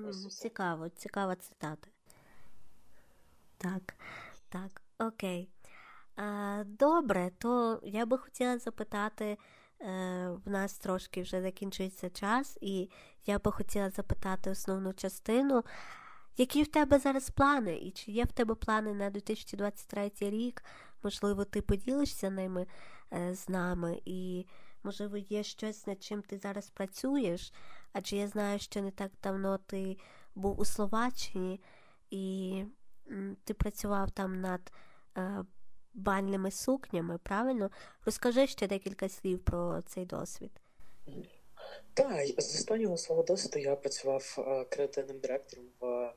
Ось. 0.08 0.38
Цікаво, 0.38 0.88
цікава 0.88 1.36
цитата. 1.36 1.88
Так, 3.58 3.94
так, 4.48 4.82
окей. 4.98 5.50
А, 6.16 6.62
добре, 6.66 7.30
то 7.38 7.80
я 7.82 8.06
би 8.06 8.18
хотіла 8.18 8.58
запитати, 8.58 9.24
е, 9.24 9.38
в 10.44 10.50
нас 10.50 10.78
трошки 10.78 11.22
вже 11.22 11.42
закінчується 11.42 12.10
час, 12.10 12.58
і 12.60 12.90
я 13.26 13.38
би 13.38 13.52
хотіла 13.52 13.90
запитати 13.90 14.50
основну 14.50 14.92
частину. 14.92 15.64
Які 16.36 16.62
в 16.62 16.66
тебе 16.66 16.98
зараз 16.98 17.30
плани? 17.30 17.76
І 17.76 17.90
чи 17.90 18.12
є 18.12 18.24
в 18.24 18.32
тебе 18.32 18.54
плани 18.54 18.94
на 18.94 19.10
2023 19.10 20.10
рік? 20.20 20.64
Можливо, 21.02 21.44
ти 21.44 21.62
поділишся 21.62 22.30
ними 22.30 22.66
е, 23.12 23.34
з 23.34 23.48
нами, 23.48 24.00
і 24.04 24.46
можливо 24.86 25.16
є 25.16 25.42
щось, 25.42 25.86
над 25.86 26.02
чим 26.02 26.22
ти 26.22 26.38
зараз 26.38 26.70
працюєш? 26.70 27.52
Адже 27.92 28.16
я 28.16 28.28
знаю, 28.28 28.58
що 28.58 28.82
не 28.82 28.90
так 28.90 29.12
давно 29.22 29.58
ти 29.58 29.96
був 30.34 30.60
у 30.60 30.64
Словаччині, 30.64 31.60
і 32.10 32.64
ти 33.44 33.54
працював 33.54 34.10
там 34.10 34.40
над 34.40 34.72
е, 35.18 35.44
бальними 35.94 36.50
сукнями, 36.50 37.18
правильно? 37.18 37.70
Розкажи 38.04 38.46
ще 38.46 38.66
декілька 38.66 39.08
слів 39.08 39.44
про 39.44 39.82
цей 39.82 40.06
досвід. 40.06 40.50
Так, 41.94 42.26
з 42.26 42.38
останнього 42.38 42.96
свого 42.96 43.22
досвіду 43.22 43.58
я 43.58 43.76
працював 43.76 44.36
е, 44.38 44.64
креативним 44.64 45.18
директором 45.18 45.66
в 45.80 46.12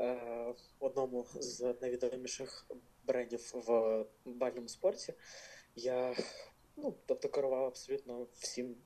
е, 0.00 0.54
одному 0.78 1.26
з 1.34 1.74
найвідоміших 1.80 2.66
брендів 3.06 3.52
в 3.54 4.04
бальному 4.24 4.68
спорті. 4.68 5.14
Я 5.76 6.14
ну, 6.76 6.94
тобто 7.06 7.28
керував 7.28 7.64
абсолютно 7.64 8.26
всім 8.38 8.76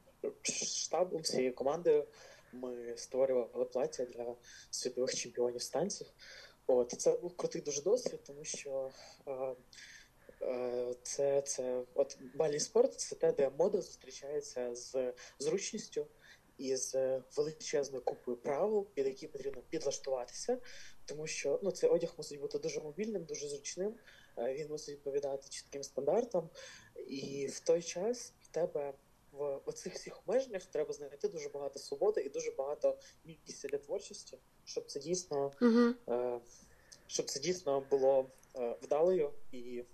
штабом, 0.43 1.23
всією 1.23 1.55
командою. 1.55 2.07
Ми 2.53 2.97
створювали 2.97 3.65
плаття 3.65 4.05
для 4.05 4.37
світових 4.71 5.15
чемпіонів 5.15 5.63
станців. 5.63 6.07
От 6.67 6.95
це 6.99 7.13
був 7.13 7.37
крутий 7.37 7.63
дуже 7.63 7.83
досвід, 7.83 8.21
тому 8.27 8.45
що 8.45 8.91
е, 9.27 9.55
е, 10.43 10.95
це 11.03 11.43
це 11.43 11.83
от 11.95 12.19
бальний 12.35 12.61
спорт 12.61 13.01
це 13.01 13.17
те, 13.17 13.33
де 13.33 13.51
мода 13.59 13.81
зустрічається 13.81 14.75
з 14.75 15.13
зручністю 15.39 16.07
і 16.59 16.77
з 16.77 17.21
величезною 17.37 18.05
купою 18.05 18.37
правил, 18.37 18.87
під 18.95 19.07
які 19.07 19.29
потрібно 19.29 19.63
підлаштуватися, 19.71 20.59
тому 21.05 21.27
що 21.27 21.61
ну 21.63 21.71
цей 21.71 21.91
одяг 21.91 22.15
мусить 22.17 22.41
бути 22.41 22.59
дуже 22.59 22.81
мобільним, 22.81 23.25
дуже 23.25 23.49
зручним. 23.49 23.95
Е, 24.39 24.55
він 24.55 24.69
мусить 24.69 24.95
відповідати 24.95 25.49
чітким 25.49 25.83
стандартам, 25.83 26.51
і 27.07 27.47
в 27.47 27.61
той 27.61 27.83
час 27.83 28.33
в 28.41 28.49
тебе 28.49 28.95
в 29.33 29.61
оцих 29.65 29.95
всіх 29.95 30.19
обмеженнях 30.19 30.65
треба 30.65 30.93
знайти 30.93 31.29
дуже 31.29 31.49
багато 31.49 31.79
свободи 31.79 32.21
і 32.21 32.29
дуже 32.29 32.51
багато 32.51 32.99
місця 33.25 33.69
для 33.69 33.79
творчості, 33.79 34.39
щоб 34.65 34.87
це 34.87 35.01
дійсно 35.01 35.53
uh 35.61 36.41
щоб 37.09 37.27
це 37.27 37.41
дійсно 37.41 37.81
було 37.91 38.31
е, 38.57 38.77
вдалою 38.83 39.33
і 39.53 39.85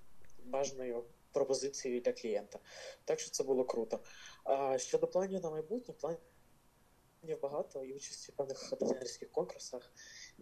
бажаною 0.45 1.05
пропозицією 1.33 2.01
для 2.01 2.13
клієнта. 2.13 2.59
Так 3.05 3.21
що 3.21 3.31
це 3.31 3.45
було 3.45 3.65
круто. 3.65 4.01
А 4.45 4.79
щодо 4.79 5.07
планів 5.07 5.43
на 5.43 5.51
майбутнє, 5.51 5.95
планів 6.01 7.41
багато 7.43 7.85
і 7.85 7.93
участі 7.93 8.33
в 8.33 8.35
певних 8.35 8.73
дизайнерських 8.81 9.31
конкурсах, 9.31 9.93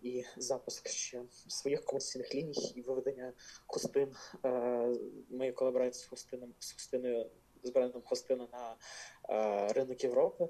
і 0.02 0.24
запуск 0.36 0.88
ще 0.88 1.22
своїх 1.48 1.84
комерційних 1.84 2.34
ліній, 2.34 2.72
і 2.76 2.82
виведення 2.82 3.32
хустин 3.66 4.16
моєї 5.30 5.52
колаборації 5.52 6.04
з 6.04 6.06
хустином 6.06 6.54
з 6.58 6.72
хустиною 6.72 7.30
з 7.62 7.70
брендом 7.70 8.02
Хостина 8.02 8.48
на 8.52 8.76
е, 9.28 9.72
ринок 9.72 10.04
Європи. 10.04 10.48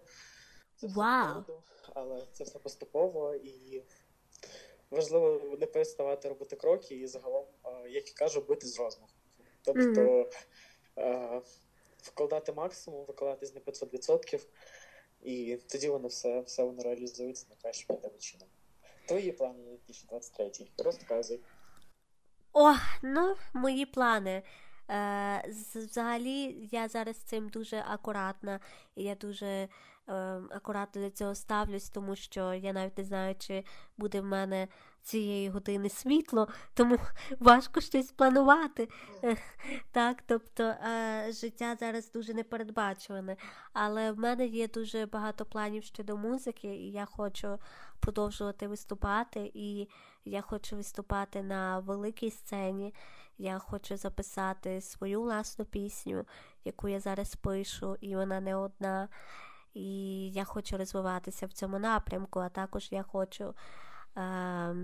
Це 0.76 0.86
wow. 0.86 1.45
все 1.45 1.53
але 1.95 2.26
це 2.32 2.45
все 2.45 2.59
поступово 2.59 3.34
і 3.34 3.82
важливо 4.90 5.57
не 5.61 5.66
переставати 5.66 6.28
робити 6.28 6.57
кроки 6.57 6.95
і 6.95 7.07
загалом, 7.07 7.45
е, 7.64 7.90
як 7.90 8.11
і 8.11 8.12
кажу, 8.12 8.40
бити 8.40 8.66
з 8.66 8.78
розмаху. 8.78 9.12
Тобто 9.62 9.80
mm-hmm. 9.80 10.28
е, 10.99 11.43
вкладати 12.03 12.53
максимум, 12.53 13.05
викладатись 13.05 13.55
на 13.55 13.61
500%, 13.61 14.47
і 15.22 15.59
тоді 15.66 15.88
воно 15.88 16.09
все 16.09 16.40
все 16.40 16.64
воно 16.64 16.82
реалізується 16.82 17.47
на 17.51 17.57
кращим 17.57 17.97
чином. 18.18 18.49
Твої 19.12 19.32
плани 19.32 19.58
на 19.58 19.70
2023 19.70 20.66
Розказуй. 20.78 21.40
О, 22.52 22.74
ну, 23.02 23.36
мої 23.54 23.86
плани. 23.86 24.42
Е, 24.90 25.44
Взагалі, 25.74 26.68
я 26.72 26.88
зараз 26.88 27.16
цим 27.16 27.48
дуже 27.48 27.84
акуратна, 27.88 28.60
і 28.96 29.04
я 29.04 29.14
дуже 29.14 29.46
е, 29.46 29.68
акуратно 30.50 31.02
до 31.02 31.10
цього 31.10 31.34
ставлюсь, 31.34 31.90
тому 31.90 32.16
що 32.16 32.54
я 32.54 32.72
навіть 32.72 32.98
не 32.98 33.04
знаю, 33.04 33.34
чи 33.38 33.64
буде 33.96 34.20
в 34.20 34.24
мене 34.24 34.68
цієї 35.03 35.48
години 35.48 35.88
світло, 35.88 36.48
тому 36.74 36.98
важко 37.40 37.80
щось 37.80 38.12
планувати. 38.12 38.88
Так, 39.90 40.22
Тобто 40.26 40.62
е, 40.62 41.26
життя 41.32 41.76
зараз 41.80 42.12
дуже 42.12 42.34
непередбачуване. 42.34 43.36
Але 43.72 44.12
в 44.12 44.18
мене 44.18 44.46
є 44.46 44.68
дуже 44.68 45.07
багато 45.07 45.44
планів 45.44 45.84
щодо 45.84 46.16
музики, 46.16 46.68
і 46.68 46.90
я 46.90 47.05
хочу 47.05 47.59
продовжувати 48.00 48.68
виступати. 48.68 49.50
І 49.55 49.88
я 50.24 50.40
хочу 50.40 50.76
виступати 50.76 51.42
на 51.42 51.78
великій 51.78 52.30
сцені. 52.30 52.94
Я 53.38 53.59
хочу 53.59 53.96
записати 53.96 54.80
свою 54.80 55.22
власну 55.22 55.64
пісню, 55.64 56.24
яку 56.64 56.88
я 56.88 57.00
зараз 57.00 57.34
пишу, 57.34 57.96
і 58.00 58.16
вона 58.16 58.40
не 58.40 58.57
одна. 58.57 59.09
І 59.74 60.30
я 60.30 60.44
хочу 60.44 60.76
розвиватися 60.76 61.46
в 61.46 61.53
цьому 61.53 61.78
напрямку, 61.78 62.40
а 62.40 62.48
також 62.48 62.88
я 62.92 63.03
хочу 63.03 63.55
е, 64.16 64.74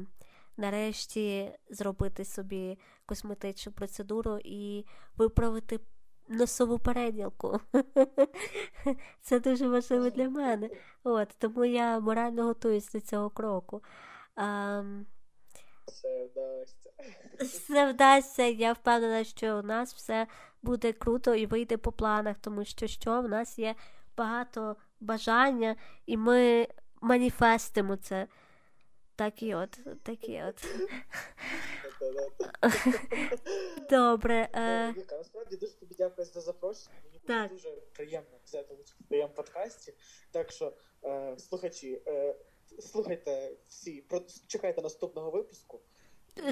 нарешті 0.56 1.52
зробити 1.70 2.24
собі 2.24 2.78
косметичну 3.06 3.72
процедуру 3.72 4.38
і 4.44 4.86
виправити 5.16 5.80
носову 6.28 6.78
переділку. 6.78 7.60
Це 9.20 9.40
дуже 9.40 9.68
важливо 9.68 10.10
для 10.10 10.28
мене. 10.28 10.70
От, 11.04 11.28
Тому 11.38 11.64
я 11.64 12.00
морально 12.00 12.44
готуюсь 12.44 12.92
до 12.92 13.00
цього 13.00 13.30
кроку. 13.30 13.82
А, 14.36 14.82
все 15.86 16.24
вдасться. 16.26 16.90
Все 17.44 17.92
вдасться. 17.92 18.42
Я 18.42 18.72
впевнена, 18.72 19.24
що 19.24 19.58
у 19.58 19.62
нас 19.62 19.94
все 19.94 20.26
буде 20.62 20.92
круто 20.92 21.34
і 21.34 21.46
вийде 21.46 21.76
по 21.76 21.92
планах, 21.92 22.36
тому 22.40 22.64
що 22.64 22.86
що 22.86 23.20
в 23.20 23.28
нас 23.28 23.58
є 23.58 23.74
багато 24.16 24.76
бажання, 25.00 25.76
і 26.06 26.16
ми 26.16 26.68
маніфестимо 27.00 27.96
це. 27.96 28.26
Так 29.18 29.42
і 29.42 29.54
от, 29.54 29.78
так 30.02 30.28
і 30.28 30.42
от. 30.42 30.60
Добре. 33.90 34.48
Е... 34.54 34.94
Насправді 35.10 35.56
дуже 35.56 35.72
тобі 35.72 35.94
дякую 35.98 36.26
за 36.26 36.40
запрошення. 36.40 36.96
Мені 37.04 37.20
так. 37.26 37.50
дуже 37.50 37.70
приємно 37.70 38.38
взяти 38.44 38.74
участь 38.74 39.00
в 39.00 39.08
твоєму 39.08 39.34
подкасті. 39.34 39.94
Так 40.30 40.52
що, 40.52 40.72
е, 41.04 41.34
слухачі, 41.38 42.02
е, 42.06 42.34
слухайте 42.80 43.50
всі, 43.68 44.04
чекайте 44.46 44.82
наступного 44.82 45.30
випуску. 45.30 45.80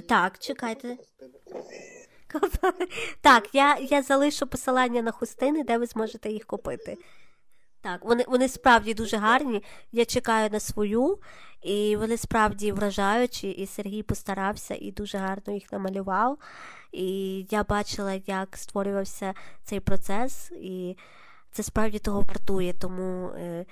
Так, 0.09 0.39
чекайте. 0.39 0.97
Так, 3.21 3.55
я 3.55 3.79
я 3.79 4.03
залишу 4.03 4.47
посилання 4.47 5.03
на 5.03 5.11
хустини, 5.11 5.65
де 5.65 5.79
ви 5.79 5.87
зможете 5.87 6.31
їх 6.31 6.47
купити. 6.47 6.97
Так, 7.87 8.05
вони 8.05 8.25
вони 8.29 8.49
справді 8.49 8.95
дуже 8.95 9.17
гарні. 9.17 9.63
Я 9.93 10.05
чекаю 10.05 10.51
на 10.51 10.61
свою, 10.61 11.19
і 11.63 11.97
вони 11.97 12.17
справді 12.17 12.73
вражаючі, 12.73 13.51
і 13.51 13.67
Сергій 13.67 14.03
постарався 14.03 14.77
і 14.81 14.93
дуже 14.93 15.19
гарно 15.19 15.53
їх 15.53 15.73
намалював. 15.73 16.39
І 16.93 17.47
я 17.51 17.65
бачила, 17.65 18.13
як 18.27 18.57
створювався 18.57 19.35
цей 19.65 19.81
процес, 19.81 20.51
і 20.51 20.97
це 21.53 21.63
справді 21.63 21.99
того 21.99 22.21
вартує. 22.21 22.73
Тому, 22.73 23.29
е, 23.29 23.67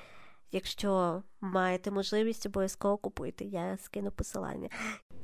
якщо 0.53 1.23
маєте 1.41 1.91
можливість, 1.91 2.47
обов'язково 2.47 2.97
купуйте. 2.97 3.45
Я 3.45 3.79
скину 3.83 4.11
посилання. 4.11 4.69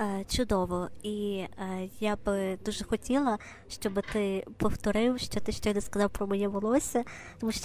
Е, 0.01 0.25
чудово, 0.29 0.89
і 1.03 1.45
е, 1.59 1.89
я 2.01 2.17
би 2.17 2.59
дуже 2.65 2.85
хотіла, 2.85 3.39
щоб 3.69 4.03
ти 4.13 4.45
повторив, 4.57 5.19
що 5.19 5.41
ти 5.41 5.53
щойно 5.53 5.81
сказав 5.81 6.11
про 6.11 6.27
моє 6.27 6.49
волосся, 6.49 7.05
тому 7.39 7.53
що 7.53 7.59